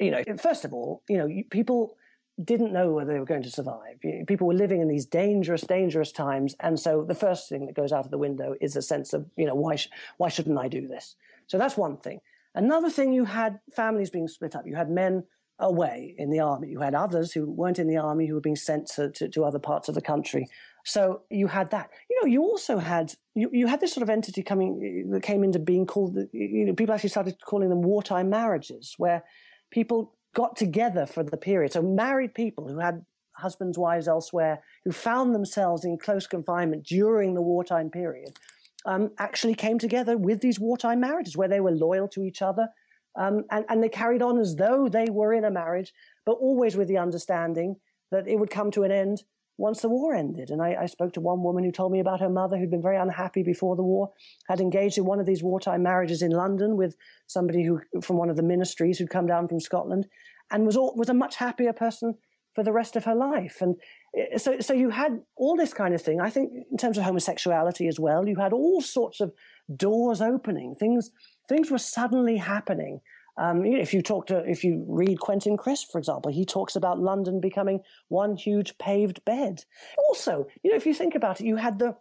[0.00, 1.96] You know, first of all, you know, people
[2.42, 4.00] didn't know whether they were going to survive.
[4.26, 7.92] People were living in these dangerous, dangerous times, and so the first thing that goes
[7.92, 10.68] out of the window is a sense of, you know, why sh- why shouldn't I
[10.68, 11.16] do this?
[11.46, 12.20] So that's one thing.
[12.54, 14.66] Another thing, you had families being split up.
[14.66, 15.24] You had men
[15.58, 16.68] away in the army.
[16.68, 19.44] You had others who weren't in the army who were being sent to, to, to
[19.44, 20.48] other parts of the country.
[20.84, 21.90] So you had that.
[22.10, 25.44] You know, you also had you, you had this sort of entity coming that came
[25.44, 26.16] into being called.
[26.32, 29.24] You know, people actually started calling them wartime marriages, where
[29.70, 31.72] people got together for the period.
[31.72, 33.04] So married people who had
[33.36, 38.36] husbands, wives elsewhere, who found themselves in close confinement during the wartime period,
[38.84, 42.68] um, actually came together with these wartime marriages, where they were loyal to each other.
[43.16, 45.92] Um, and, and they carried on as though they were in a marriage,
[46.26, 47.76] but always with the understanding
[48.10, 49.22] that it would come to an end
[49.56, 50.50] once the war ended.
[50.50, 52.82] And I, I, spoke to one woman who told me about her mother who'd been
[52.82, 54.10] very unhappy before the war,
[54.48, 58.30] had engaged in one of these wartime marriages in London with somebody who from one
[58.30, 60.06] of the ministries who'd come down from Scotland,
[60.50, 62.14] and was all, was a much happier person
[62.54, 63.58] for the rest of her life.
[63.60, 63.76] And
[64.16, 66.20] eh, so, so you had all this kind of thing.
[66.20, 69.32] I think in terms of homosexuality as well, you had all sorts of
[69.76, 70.74] doors opening.
[70.74, 71.10] Things
[71.48, 73.00] things were suddenly happening
[73.36, 77.00] um, if you talk to, if you read Quentin Crisp, for example, he talks about
[77.00, 79.64] London becoming one huge paved bed.
[80.08, 81.96] Also, you know, if you think about it, you had the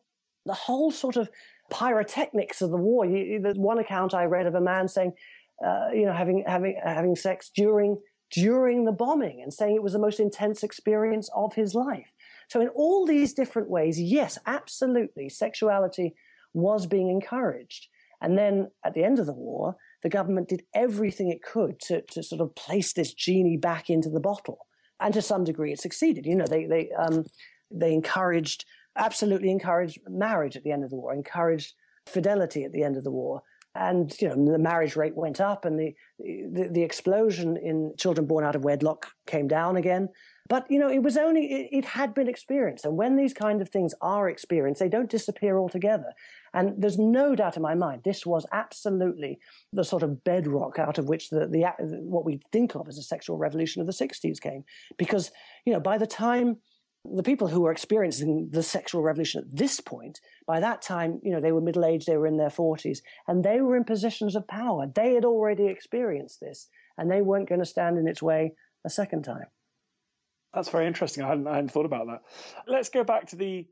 [0.46, 1.30] the whole sort of
[1.72, 3.06] pyrotechnics of the war.
[3.06, 5.14] You, there's one account I read of a man saying,
[5.66, 7.98] uh, you know, having having having sex during
[8.32, 12.12] during the bombing and saying it was the most intense experience of his life.
[12.48, 16.16] So in all these different ways, yes, absolutely, sexuality
[16.54, 17.88] was being encouraged.
[18.22, 22.02] And then at the end of the war, the government did everything it could to,
[22.12, 24.68] to sort of place this genie back into the bottle.
[25.00, 26.26] And to some degree, it succeeded.
[26.26, 27.26] You know, they, they, um,
[27.72, 28.66] they encouraged,
[28.98, 31.74] absolutely encouraged marriage at the end of the war, encouraged
[32.06, 33.42] fidelity at the end of the war.
[33.76, 38.28] And, you know, the marriage rate went up and the, the, the explosion in children
[38.28, 40.10] born out of wedlock came down again.
[40.48, 42.86] But, you know, it was only, it, it had been experienced.
[42.86, 46.14] And when these kind of things are experienced, they don't disappear altogether.
[46.54, 49.40] And there's no doubt in my mind, this was absolutely
[49.72, 51.66] the sort of bedrock out of which the, the
[52.02, 54.64] what we think of as a sexual revolution of the 60s came.
[54.98, 55.32] Because,
[55.66, 56.58] you know, by the time
[57.06, 61.32] the people who were experiencing the sexual revolution at this point, by that time, you
[61.32, 64.36] know, they were middle aged, they were in their 40s, and they were in positions
[64.36, 64.88] of power.
[64.88, 68.54] They had already experienced this, and they weren't going to stand in its way
[68.86, 69.48] a second time.
[70.54, 71.24] That's very interesting.
[71.24, 72.22] I hadn't, I hadn't thought about that.
[72.68, 73.68] Let's go back to the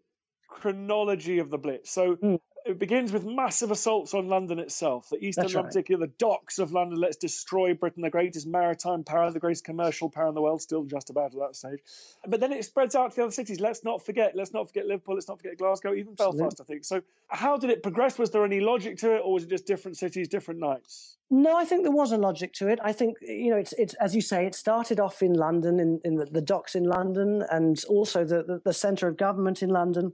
[0.50, 1.92] chronology of the Blitz.
[1.92, 2.40] So, mm.
[2.66, 5.10] It begins with massive assaults on London itself.
[5.10, 6.00] The Eastern That's London, right.
[6.00, 7.00] the docks of London.
[7.00, 10.84] Let's destroy Britain, the greatest maritime power, the greatest commercial power in the world, still
[10.84, 11.80] just about at that stage.
[12.28, 13.60] But then it spreads out to the other cities.
[13.60, 14.36] Let's not forget.
[14.36, 15.16] Let's not forget Liverpool.
[15.16, 16.62] Let's not forget Glasgow, even Belfast.
[16.62, 16.86] I think.
[16.86, 18.20] So, how did it progress?
[18.20, 21.18] Was there any logic to it, or was it just different cities, different nights?
[21.30, 22.80] No, I think there was a logic to it.
[22.84, 26.02] I think you know, it's it's as you say, it started off in London, in,
[26.04, 29.70] in the, the docks in London, and also the, the, the centre of government in
[29.70, 30.14] London.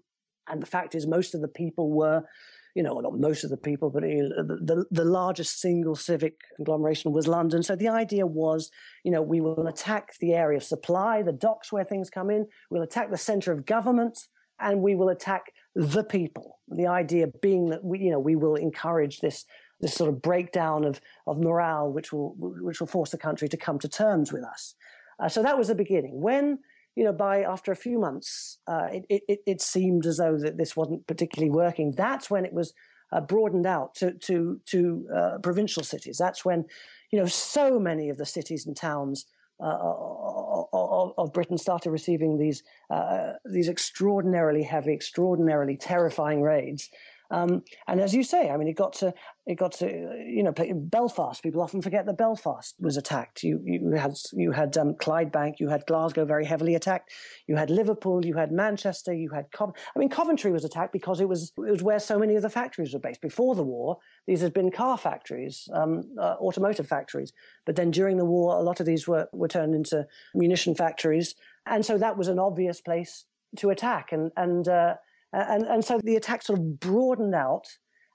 [0.49, 2.23] And the fact is, most of the people were,
[2.75, 6.35] you know, not most of the people, but you know, the, the largest single civic
[6.55, 7.63] conglomeration was London.
[7.63, 8.69] So the idea was,
[9.03, 12.47] you know, we will attack the area of supply, the docks where things come in.
[12.69, 14.19] We'll attack the centre of government,
[14.59, 16.59] and we will attack the people.
[16.69, 19.45] The idea being that we, you know, we will encourage this
[19.79, 23.57] this sort of breakdown of, of morale, which will which will force the country to
[23.57, 24.75] come to terms with us.
[25.19, 26.19] Uh, so that was the beginning.
[26.19, 26.59] When
[26.97, 30.57] you know, by after a few months, uh, it, it, it seemed as though that
[30.57, 31.91] this wasn't particularly working.
[31.91, 32.73] That's when it was
[33.11, 36.17] uh, broadened out to to to uh, provincial cities.
[36.17, 36.65] That's when
[37.11, 39.27] you know so many of the cities and towns.
[39.59, 39.75] Uh,
[40.71, 46.89] of, of, Britain started receiving these uh, these extraordinarily heavy, extraordinarily terrifying raids,
[47.29, 49.13] um, and as you say, I mean, it got to
[49.45, 49.87] it got to
[50.25, 51.43] you know Belfast.
[51.43, 53.43] People often forget that Belfast was attacked.
[53.43, 57.11] You you had you had um, Clydebank, you had Glasgow very heavily attacked.
[57.47, 61.19] You had Liverpool, you had Manchester, you had Cov- I mean, Coventry was attacked because
[61.19, 63.21] it was it was where so many of the factories were based.
[63.21, 67.33] Before the war, these had been car factories, um, uh, automotive factories.
[67.65, 71.35] But then during the war, a lot of these were were turned into munition factories,
[71.65, 73.25] and so that was an obvious place
[73.57, 74.13] to attack.
[74.13, 74.95] And and uh,
[75.33, 77.67] and, and so the attack sort of broadened out.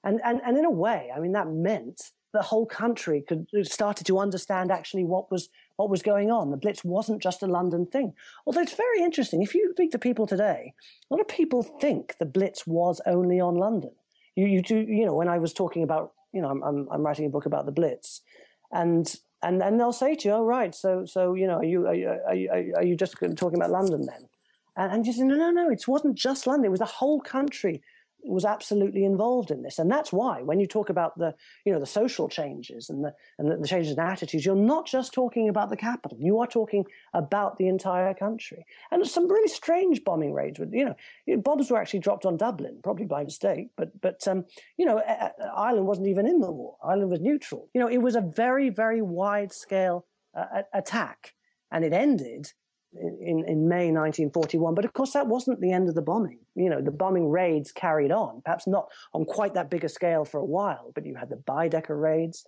[0.04, 3.62] And, and, and in a way, I mean, that meant the whole country could uh,
[3.62, 6.50] started to understand actually what was what was going on.
[6.50, 8.14] The Blitz wasn't just a London thing.
[8.46, 9.42] Although it's very interesting.
[9.42, 10.74] If you speak to people today,
[11.10, 13.90] a lot of people think the Blitz was only on London.
[14.34, 17.02] You you do you know when I was talking about you know I'm I'm, I'm
[17.02, 18.22] writing a book about the Blitz,
[18.70, 21.86] and and and they'll say to you, oh right, so so you know are you
[21.86, 24.28] are you, are you, are you just talking about London then?
[24.76, 26.66] And, you say, no, no, no, it wasn't just London.
[26.66, 27.82] It was the whole country
[28.24, 29.78] was absolutely involved in this.
[29.78, 33.12] And that's why when you talk about the, you know, the social changes and the,
[33.38, 36.16] and the, the changes in attitudes, you're not just talking about the capital.
[36.20, 38.64] You are talking about the entire country.
[38.90, 40.58] And some really strange bombing raids.
[40.60, 43.70] With, you know, bombs were actually dropped on Dublin, probably by mistake.
[43.76, 44.44] But, but um,
[44.76, 45.02] you know,
[45.56, 46.76] Ireland wasn't even in the war.
[46.82, 47.68] Ireland was neutral.
[47.74, 51.34] You know, it was a very, very wide scale uh, attack.
[51.72, 52.52] And it ended
[53.00, 54.74] in, in May 1941.
[54.74, 56.38] But of course, that wasn't the end of the bombing.
[56.54, 60.24] You know, the bombing raids carried on, perhaps not on quite that big a scale
[60.24, 62.44] for a while, but you had the Baedeker raids.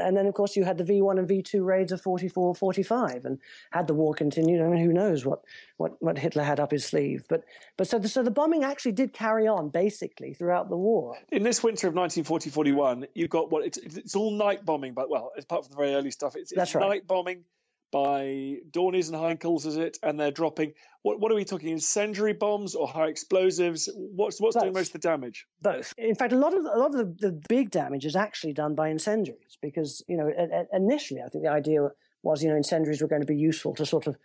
[0.00, 3.24] And then, of course, you had the V1 and V2 raids of 44, 45.
[3.24, 3.38] And
[3.72, 5.40] had the war continued, I mean, who knows what,
[5.76, 7.24] what, what Hitler had up his sleeve.
[7.28, 7.42] But,
[7.76, 11.16] but so, the, so the bombing actually did carry on, basically, throughout the war.
[11.32, 15.32] In this winter of 1940-41, you've got what, it's, it's all night bombing, but, well,
[15.36, 16.88] apart from the very early stuff, it's, it's That's right.
[16.88, 17.42] night bombing
[17.90, 19.98] by Dorniers and Heinkels, is it?
[20.02, 20.72] And they're dropping
[21.02, 21.20] what?
[21.20, 21.70] What are we talking?
[21.70, 23.88] Incendiary bombs or high explosives?
[23.94, 25.46] What's what's doing most of the damage?
[25.62, 25.94] Both.
[25.96, 28.74] In fact, a lot of a lot of the, the big damage is actually done
[28.74, 30.30] by incendiaries because you know
[30.72, 31.88] initially I think the idea
[32.22, 34.16] was you know incendiaries were going to be useful to sort of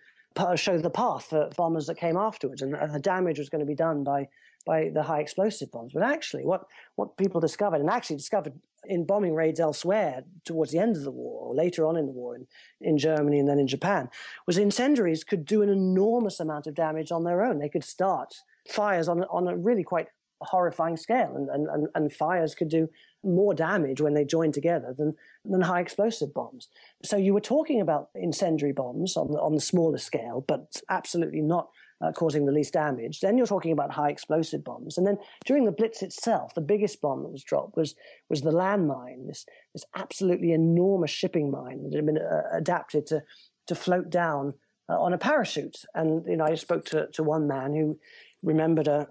[0.56, 3.65] show the path for bombers that came afterwards, and, and the damage was going to
[3.65, 4.28] be done by
[4.65, 5.91] by the high explosive bombs.
[5.93, 8.54] But actually, what what people discovered and actually discovered
[8.86, 12.12] in bombing raids elsewhere towards the end of the war or later on in the
[12.12, 12.48] war in,
[12.82, 14.10] in Germany and then in Japan
[14.48, 17.60] was incendiaries could do an enormous amount of damage on their own.
[17.60, 18.34] They could start
[18.69, 20.08] fires on, on a really quite
[20.41, 22.89] horrifying scale and, and, and, fires could do
[23.24, 25.15] more damage when they joined together than,
[25.46, 26.67] than high explosive bombs.
[27.04, 31.41] So you were talking about incendiary bombs on the, on the smaller scale, but absolutely
[31.41, 31.69] not
[32.04, 33.22] uh, causing the least damage.
[33.22, 34.98] Then you're talking about high explosive bombs.
[34.98, 37.96] And then during the Blitz itself, the biggest bomb that was dropped was,
[38.30, 43.24] was the landmine, this, this absolutely enormous shipping mine that had been uh, adapted to,
[43.68, 44.54] to float down
[44.89, 45.78] uh, on a parachute.
[45.96, 47.98] And, you know, I spoke to, to one man who
[48.42, 49.08] remembered a,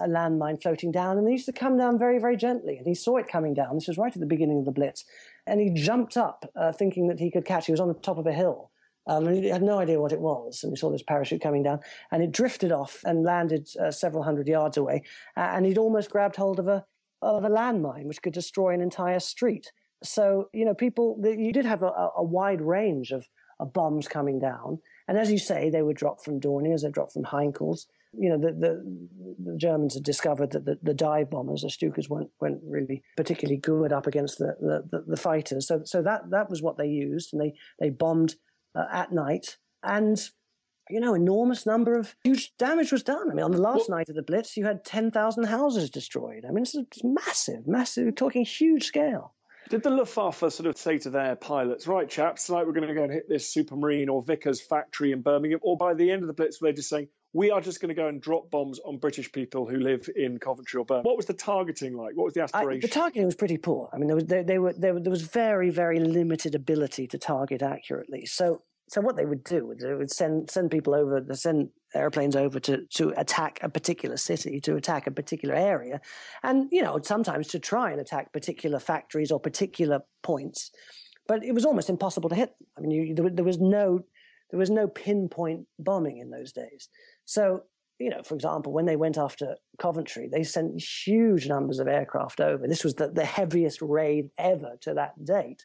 [0.00, 2.76] a, a landmine floating down, and they used to come down very, very gently.
[2.76, 3.74] And he saw it coming down.
[3.74, 5.04] This was right at the beginning of the Blitz.
[5.48, 7.66] And he jumped up, uh, thinking that he could catch.
[7.66, 8.70] He was on the top of a hill.
[9.06, 10.62] Um, and he had no idea what it was.
[10.62, 14.22] And he saw this parachute coming down, and it drifted off and landed uh, several
[14.22, 15.02] hundred yards away.
[15.36, 16.84] Uh, and he'd almost grabbed hold of a
[17.22, 19.72] of a landmine, which could destroy an entire street.
[20.02, 23.26] So you know, people you did have a, a wide range of,
[23.60, 27.12] of bombs coming down, and as you say, they were dropped from Dorniers, they dropped
[27.12, 27.86] from Heinkels.
[28.18, 28.98] You know, the, the,
[29.44, 33.58] the Germans had discovered that the, the dive bombers, the Stukas, weren't, weren't really particularly
[33.58, 35.68] good up against the, the, the, fighters.
[35.68, 38.36] So, so that, that was what they used, and they, they bombed
[38.76, 39.56] uh, at night.
[39.82, 40.20] And
[40.88, 43.30] you know, enormous number of huge damage was done.
[43.30, 46.44] I mean, on the last well, night of the Blitz, you had 10,000 houses destroyed.
[46.48, 49.34] I mean, it's, it's massive, massive, we're talking huge scale.
[49.68, 52.94] Did the Luftwaffe sort of say to their pilots, right, chaps, tonight we're going to
[52.94, 55.58] go and hit this Supermarine or Vickers factory in Birmingham?
[55.60, 57.88] Or by the end of the Blitz, were they just saying, we are just going
[57.88, 61.06] to go and drop bombs on British people who live in Coventry or Birmingham?
[61.06, 62.14] What was the targeting like?
[62.14, 62.78] What was the aspiration?
[62.84, 63.90] I, the targeting was pretty poor.
[63.92, 67.60] I mean, there was, they, they were, there was very, very limited ability to target
[67.60, 68.24] accurately.
[68.24, 72.36] So so what they would do they would send send people over, they send airplanes
[72.36, 76.00] over to to attack a particular city, to attack a particular area,
[76.42, 80.70] and you know sometimes to try and attack particular factories or particular points.
[81.28, 82.54] But it was almost impossible to hit.
[82.78, 84.00] I mean, you, there, there was no
[84.50, 86.88] there was no pinpoint bombing in those days.
[87.24, 87.62] So
[87.98, 92.40] you know, for example, when they went after Coventry, they sent huge numbers of aircraft
[92.40, 92.68] over.
[92.68, 95.64] This was the, the heaviest raid ever to that date.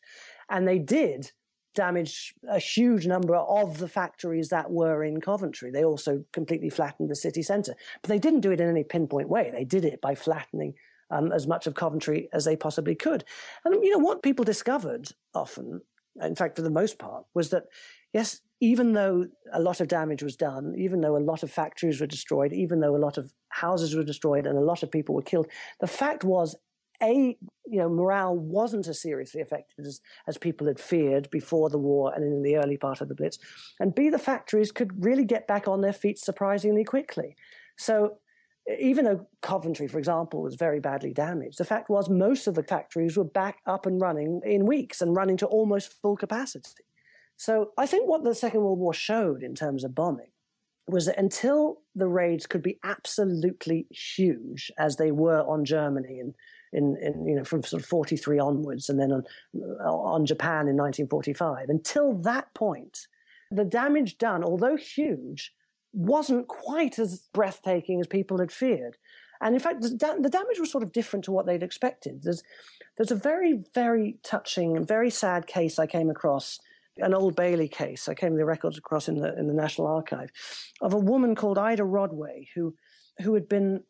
[0.50, 1.32] And they did
[1.74, 5.72] damaged a huge number of the factories that were in Coventry.
[5.72, 7.76] They also completely flattened the city centre.
[8.02, 9.52] But they didn't do it in any pinpoint way.
[9.52, 10.74] They did it by flattening
[11.10, 13.24] um, as much of Coventry as they possibly could.
[13.66, 15.82] And, you know, what people discovered often,
[16.22, 17.64] in fact, for the most part, was that,
[18.14, 22.00] yes, even though a lot of damage was done, even though a lot of factories
[22.00, 25.16] were destroyed, even though a lot of houses were destroyed and a lot of people
[25.16, 25.48] were killed,
[25.80, 26.56] the fact was
[27.02, 31.78] a you know morale wasn't as seriously affected as, as people had feared before the
[31.78, 33.40] war and in the early part of the blitz.
[33.80, 37.36] And b the factories could really get back on their feet surprisingly quickly.
[37.78, 38.18] So
[38.80, 42.64] even though coventry for example was very badly damaged the fact was most of the
[42.64, 46.84] factories were back up and running in weeks and running to almost full capacity.
[47.38, 50.32] So i think what the second world war showed in terms of bombing
[50.88, 56.36] was that until the raids could be absolutely huge as they were on germany and
[56.74, 59.24] in, in you know from sort of 43 onwards and then on
[59.56, 63.08] uh, on Japan in 1945 until that point
[63.52, 65.54] the damage done although huge
[65.94, 68.98] wasn't quite as breathtaking as people had feared.
[69.42, 72.24] And in fact the, the damage was sort of different to what they'd expected.
[72.24, 72.44] There's
[72.98, 76.60] there's a very very touching and very sad case I came across
[76.98, 78.08] an Old Bailey case.
[78.08, 80.30] I came the records across in the in the National Archive
[80.82, 82.76] of a woman called Ida Rodway who
[83.22, 83.84] who had been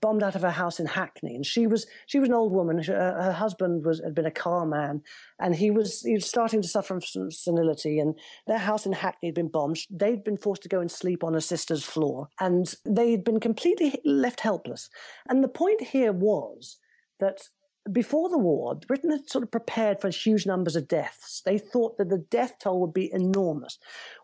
[0.00, 2.82] bombed out of her house in Hackney, and she was she was an old woman.
[2.82, 5.02] Her, her husband was had been a car man,
[5.38, 7.98] and he was he was starting to suffer from senility.
[7.98, 9.78] And their house in Hackney had been bombed.
[9.90, 14.00] They'd been forced to go and sleep on a sister's floor, and they'd been completely
[14.04, 14.88] left helpless.
[15.28, 16.78] And the point here was
[17.20, 17.48] that
[17.92, 21.42] before the war, Britain had sort of prepared for huge numbers of deaths.
[21.44, 23.78] They thought that the death toll would be enormous.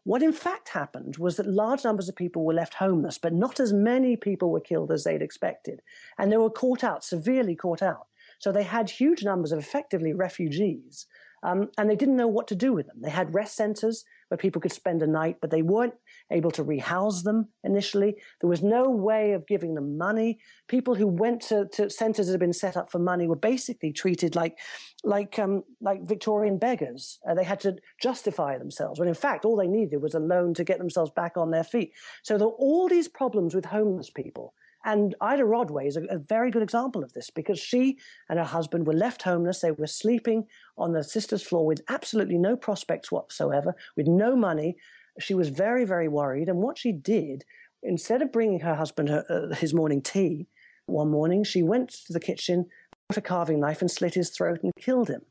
[0.04, 3.60] What in fact happened was that large numbers of people were left homeless, but not
[3.60, 5.80] as many people were killed as they'd expected.
[6.18, 8.06] And they were caught out, severely caught out.
[8.40, 11.06] So they had huge numbers of effectively refugees
[11.42, 13.00] um, and they didn't know what to do with them.
[13.00, 15.94] They had rest centers where people could spend a night, but they weren't
[16.32, 18.16] able to rehouse them initially.
[18.40, 20.38] There was no way of giving them money.
[20.68, 23.92] People who went to, to centers that had been set up for money were basically
[23.92, 24.58] treated like,
[25.04, 27.20] like, um, like Victorian beggars.
[27.28, 30.54] Uh, they had to justify themselves when in fact all they needed was a loan
[30.54, 31.92] to get themselves back on their feet.
[32.22, 34.54] So there were all these problems with homeless people.
[34.84, 38.44] And Ida Rodway is a, a, very good example of this because she and her
[38.44, 39.60] husband were left homeless.
[39.60, 44.76] They were sleeping on their sister's floor with absolutely no prospects whatsoever, with no money.
[45.18, 46.48] She was very, very worried.
[46.48, 47.44] And what she did,
[47.82, 50.46] instead of bringing her husband her, uh, his morning tea
[50.86, 52.66] one morning, she went to the kitchen,
[53.10, 55.22] got a carving knife, and slit his throat and killed him.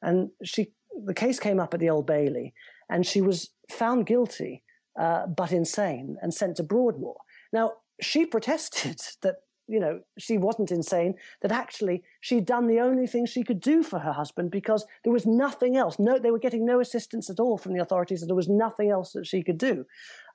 [0.00, 0.72] And she,
[1.04, 2.54] the case came up at the Old Bailey,
[2.90, 4.62] and she was found guilty,
[5.00, 7.16] uh, but insane, and sent to Broadmoor.
[7.52, 9.36] Now, she protested that
[9.72, 13.82] you know she wasn't insane that actually she'd done the only thing she could do
[13.82, 15.98] for her husband because there was nothing else.
[15.98, 18.90] No they were getting no assistance at all from the authorities and there was nothing
[18.90, 19.86] else that she could do.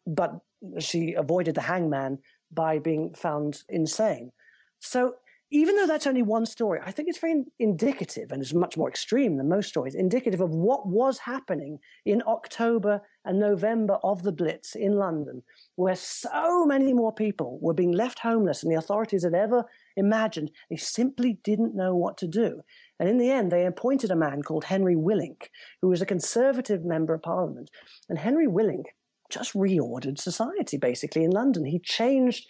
[0.07, 0.39] But
[0.79, 2.17] she avoided the hangman
[2.51, 4.31] by being found insane.
[4.79, 5.15] So
[5.49, 8.89] even though that's only one story, I think it's very indicative and it's much more
[8.89, 14.33] extreme than most stories, indicative of what was happening in October and November of the
[14.33, 15.43] Blitz in London,
[15.75, 19.63] where so many more people were being left homeless than the authorities had ever
[19.95, 20.51] imagined.
[20.69, 22.61] They simply didn't know what to do.
[22.99, 25.49] And in the end, they appointed a man called Henry Willink,
[25.81, 27.71] who was a conservative member of parliament.
[28.09, 28.85] And Henry Willink
[29.29, 31.65] just reordered society basically in London.
[31.65, 32.47] He changed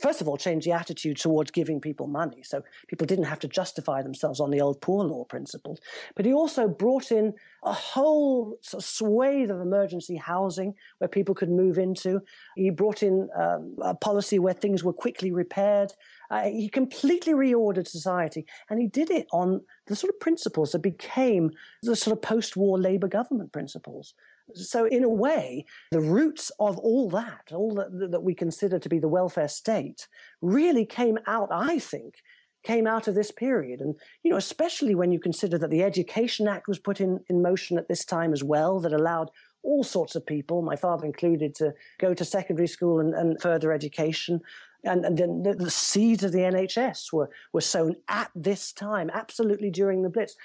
[0.00, 2.42] first of all, change the attitude towards giving people money.
[2.42, 5.80] So people didn't have to justify themselves on the old poor law principles.
[6.14, 7.34] But he also brought in
[7.64, 12.20] a whole sort of swathe of emergency housing where people could move into.
[12.56, 15.92] He brought in um, a policy where things were quickly repaired.
[16.30, 20.80] Uh, he completely reordered society, and he did it on the sort of principles that
[20.80, 21.50] became
[21.82, 24.14] the sort of post-war Labour government principles.
[24.54, 28.88] So, in a way, the roots of all that, all that, that we consider to
[28.88, 30.06] be the welfare state,
[30.40, 32.14] really came out, I think,
[32.62, 33.80] came out of this period.
[33.80, 37.42] And, you know, especially when you consider that the Education Act was put in, in
[37.42, 39.30] motion at this time as well, that allowed
[39.62, 43.72] all sorts of people, my father included, to go to secondary school and, and further
[43.72, 44.40] education.
[44.84, 49.10] And, and then the, the, seeds of the NHS were, were sown at this time,
[49.12, 50.36] absolutely during the Blitz.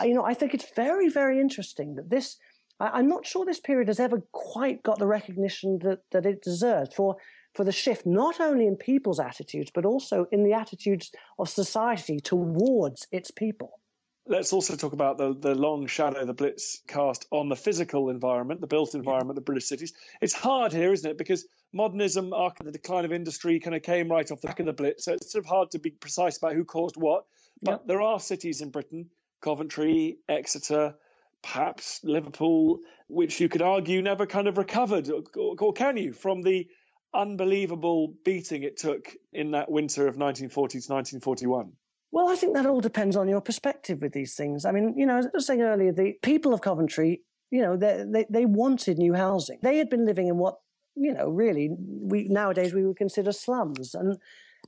[0.00, 2.38] You know, I think it's very, very interesting that this
[2.80, 6.92] I'm not sure this period has ever quite got the recognition that, that it deserves
[6.94, 7.16] for,
[7.54, 12.18] for the shift, not only in people's attitudes, but also in the attitudes of society
[12.18, 13.78] towards its people.
[14.26, 18.60] Let's also talk about the, the long shadow the Blitz cast on the physical environment,
[18.60, 19.40] the built environment, yeah.
[19.40, 19.92] the British cities.
[20.20, 21.18] It's hard here, isn't it?
[21.18, 24.66] Because modernism, after the decline of industry, kind of came right off the back of
[24.66, 25.06] the Blitz.
[25.06, 27.24] So it's sort of hard to be precise about who caused what.
[27.62, 27.86] But yeah.
[27.86, 29.10] there are cities in Britain,
[29.40, 30.94] Coventry, Exeter,
[31.42, 36.42] perhaps Liverpool, which you could argue never kind of recovered, or, or can you, from
[36.42, 36.68] the
[37.12, 41.72] unbelievable beating it took in that winter of 1940 to 1941?
[42.12, 44.66] Well, I think that all depends on your perspective with these things.
[44.66, 47.74] I mean, you know, as I was saying earlier, the people of Coventry, you know,
[47.76, 49.58] they, they, wanted new housing.
[49.62, 50.58] They had been living in what,
[50.94, 53.94] you know, really, we nowadays we would consider slums.
[53.94, 54.18] And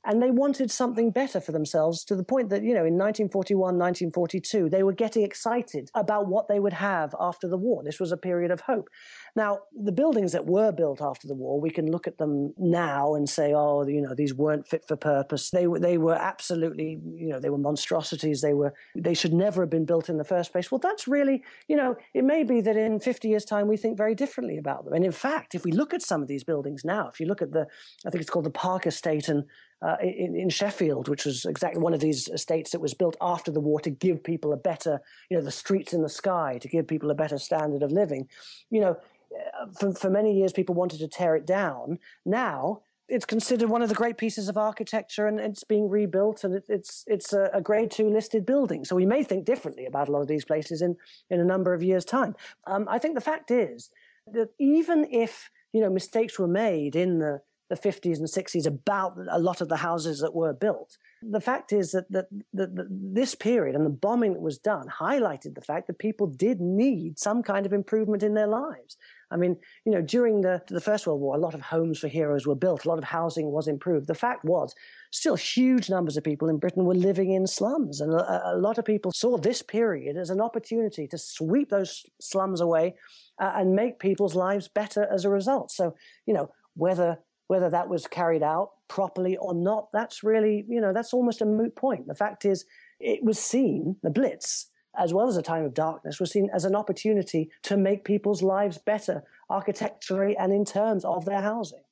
[0.04, 3.58] and they wanted something better for themselves to the point that, you know, in 1941,
[3.78, 7.82] 1942, they were getting excited about what they would have after the war.
[7.82, 8.88] This was a period of hope.
[9.34, 13.14] Now, the buildings that were built after the war, we can look at them now
[13.14, 15.50] and say, oh, you know, these weren't fit for purpose.
[15.50, 18.42] They were, they were absolutely, you know, they were monstrosities.
[18.42, 20.70] They were, they should never have been built in the first place.
[20.70, 23.96] Well, that's really, you know, it may be that in 50 years' time we think
[23.96, 24.94] very differently about them.
[24.94, 27.42] And in fact, if we look at some of these buildings now, if you look
[27.42, 27.66] at the,
[28.06, 29.44] I think it's called the Park Estate and
[29.84, 33.50] uh, in, in, Sheffield, which was exactly one of these estates that was built after
[33.50, 36.68] the war to give people a better, you know, the streets in the sky, to
[36.68, 38.28] give people a better standard of living.
[38.70, 41.98] You know, uh, for, for many years, people wanted to tear it down.
[42.24, 46.54] Now, it's considered one of the great pieces of architecture and it's being rebuilt and
[46.54, 50.08] it, it's it's a, a, grade two listed building so we may think differently about
[50.08, 50.96] a lot of these places in
[51.28, 52.34] in a number of years time
[52.66, 53.90] um, i think the fact is
[54.32, 59.16] that even if you know mistakes were made in the the 50s and 60s about
[59.30, 60.98] a lot of the houses that were built.
[61.22, 64.86] The fact is that, that, that, that, this period and the bombing that was done
[64.88, 68.98] highlighted the fact that people did need some kind of improvement in their lives.
[69.30, 69.56] I mean,
[69.86, 72.54] you know, during the, the First World War, a lot of homes for heroes were
[72.54, 74.06] built, a lot of housing was improved.
[74.06, 74.74] The fact was,
[75.10, 78.00] still huge numbers of people in Britain were living in slums.
[78.00, 82.04] And a, a lot of people saw this period as an opportunity to sweep those
[82.20, 82.94] slums away
[83.40, 85.70] uh, and make people's lives better as a result.
[85.70, 85.94] So,
[86.26, 90.92] you know, whether whether that was carried out properly or not, that's really, you know,
[90.92, 92.06] that's almost a moot point.
[92.06, 92.64] The fact is,
[93.00, 96.64] it was seen, the Blitz, as well as a time of darkness, was seen as
[96.64, 101.82] an opportunity to make people's lives better architecturally and in terms of their housing.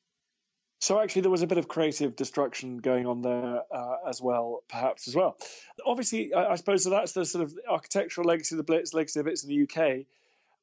[0.80, 4.64] So actually, there was a bit of creative destruction going on there uh, as well,
[4.68, 5.36] perhaps as well.
[5.86, 9.20] Obviously, I, I suppose so that's the sort of architectural legacy of the Blitz, legacy
[9.20, 10.06] of it in the UK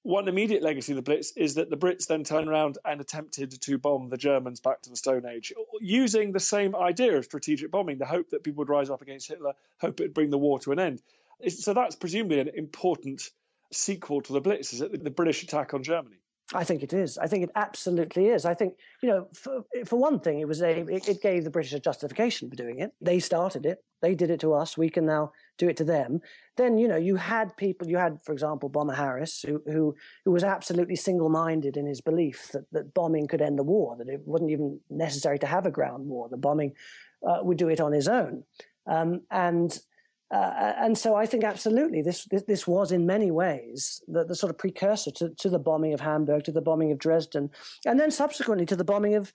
[0.04, 3.62] one immediate legacy of the Blitz is that the Brits then turned around and attempted
[3.62, 7.72] to bomb the Germans back to the Stone Age, using the same idea of strategic
[7.72, 10.38] bombing, the hope that people would rise up against Hitler, hope it would bring the
[10.38, 11.02] war to an end.
[11.50, 13.30] So that's presumably an important
[13.72, 15.04] sequel to the Blitz, is it?
[15.04, 16.18] The British attack on Germany.
[16.54, 17.18] I think it is.
[17.18, 18.46] I think it absolutely is.
[18.46, 18.74] I think
[19.04, 21.80] you know, for, for one thing, it was a it, it, gave the British a
[21.80, 22.92] justification for doing it.
[23.02, 23.84] They started it.
[24.02, 24.78] They did it to us.
[24.78, 26.22] We can now do it to them.
[26.58, 27.88] Then you know, you had people.
[27.88, 29.96] You had, for example, Bomber Harris, who who
[30.26, 33.96] who was absolutely single minded in his belief that that bombing could end the war.
[33.98, 36.30] That it wasn't even necessary to have a ground war.
[36.30, 36.74] The bombing
[37.28, 38.44] uh, would do it on his own.
[38.88, 39.78] Um, and
[40.32, 44.36] uh, and so I think absolutely this, this, this was in many ways the, the
[44.36, 47.50] sort of precursor to, to the bombing of Hamburg, to the bombing of Dresden,
[47.86, 49.34] and then subsequently to the bombing of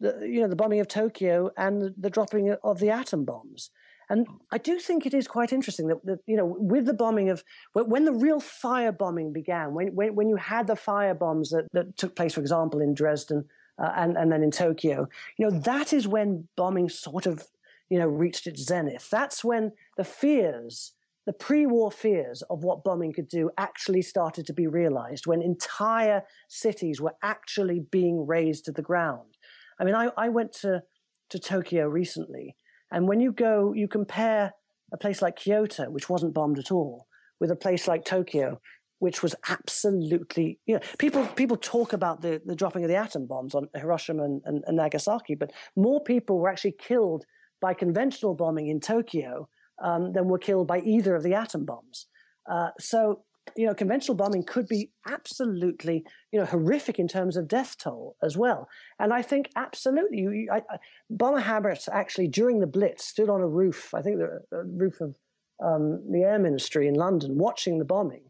[0.00, 3.70] the you know the bombing of Tokyo and the, the dropping of the atom bombs.
[4.10, 7.30] And I do think it is quite interesting that, that, you know, with the bombing
[7.30, 7.42] of
[7.72, 11.64] when the real fire bombing began, when when, when you had the fire bombs that,
[11.72, 13.44] that took place, for example, in Dresden
[13.82, 15.08] uh, and and then in Tokyo,
[15.38, 17.46] you know, that is when bombing sort of
[17.92, 19.10] you know, reached its zenith.
[19.10, 20.92] That's when the fears,
[21.26, 26.22] the pre-war fears of what bombing could do actually started to be realized, when entire
[26.48, 29.36] cities were actually being razed to the ground.
[29.80, 30.84] I mean, I, I went to,
[31.30, 32.54] to Tokyo recently,
[32.90, 34.52] and when you go, you compare
[34.92, 37.06] a place like Kyoto, which wasn't bombed at all,
[37.38, 38.60] with a place like Tokyo,
[38.98, 43.26] which was absolutely, you know, people people talk about the, the dropping of the atom
[43.26, 47.24] bombs on Hiroshima and, and, and Nagasaki, but more people were actually killed
[47.60, 49.48] by conventional bombing in Tokyo
[49.82, 52.06] um, than were killed by either of the atom bombs.
[52.50, 53.22] Uh, so
[53.56, 58.16] you know, conventional bombing could be absolutely, you know, horrific in terms of death toll
[58.22, 58.68] as well.
[58.98, 60.76] And I think absolutely, you, I, I,
[61.08, 65.00] Bomber Harris actually during the Blitz stood on a roof, I think the, the roof
[65.00, 65.16] of
[65.62, 68.24] um, the Air Ministry in London, watching the bombing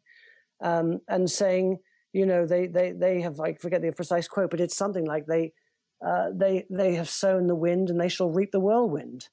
[0.62, 1.78] um, and saying,
[2.12, 5.26] you know, they they they have I forget the precise quote, but it's something like
[5.26, 5.52] they
[6.04, 9.28] uh, they they have sown the wind and they shall reap the whirlwind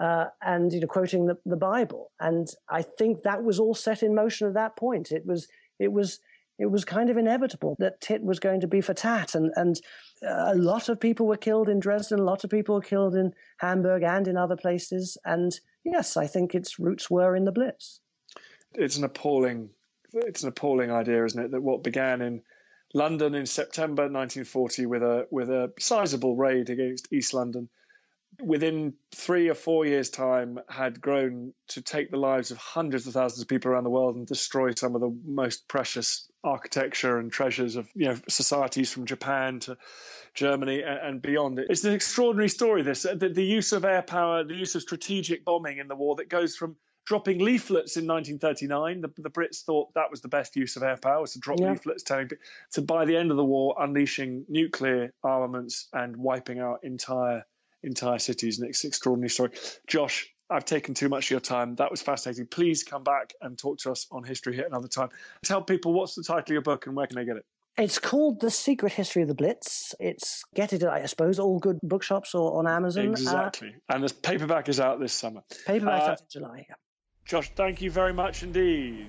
[0.00, 2.10] uh, and you know quoting the, the Bible.
[2.18, 5.12] And I think that was all set in motion at that point.
[5.12, 5.46] It was
[5.78, 6.18] it was
[6.58, 9.80] it was kind of inevitable that tit was going to be for tat, and and
[10.26, 13.14] uh, a lot of people were killed in Dresden, a lot of people were killed
[13.14, 15.18] in Hamburg and in other places.
[15.24, 15.52] And
[15.84, 18.00] yes, I think its roots were in the Blitz.
[18.74, 19.70] It's an appalling
[20.12, 21.50] it's an appalling idea, isn't it?
[21.50, 22.42] That what began in
[22.94, 27.68] London in September 1940 with a with a sizable raid against East London
[28.42, 33.14] within three or four years' time, had grown to take the lives of hundreds of
[33.14, 37.30] thousands of people around the world and destroy some of the most precious architecture and
[37.30, 39.76] treasures of you know societies from Japan to
[40.34, 41.58] Germany and, beyond.
[41.58, 42.82] It's an extraordinary story.
[42.82, 45.96] This uh, the, the use of air power, the use of strategic bombing in the
[45.96, 49.00] war that goes from dropping leaflets in 1939.
[49.00, 51.58] The, the, Brits thought that was the best use of air power, was to drop
[51.58, 51.72] yeah.
[51.72, 52.30] leaflets telling
[52.72, 57.44] to by the end of the war unleashing nuclear armaments and wiping out entire
[57.82, 59.50] entire cities, and it's an extraordinary story.
[59.86, 61.76] Josh, I've taken too much of your time.
[61.76, 62.46] That was fascinating.
[62.46, 65.10] Please come back and talk to us on History Hit another time.
[65.44, 67.44] Tell people what's the title of your book and where can they get it?
[67.78, 69.94] It's called The Secret History of the Blitz.
[70.00, 73.08] It's get it, I suppose, all good bookshops or on Amazon.
[73.08, 73.74] Uh, exactly.
[73.88, 75.42] Uh, and the paperback is out this summer.
[75.66, 76.66] Paperback uh, out in July.
[77.24, 79.08] Josh, thank you very much indeed.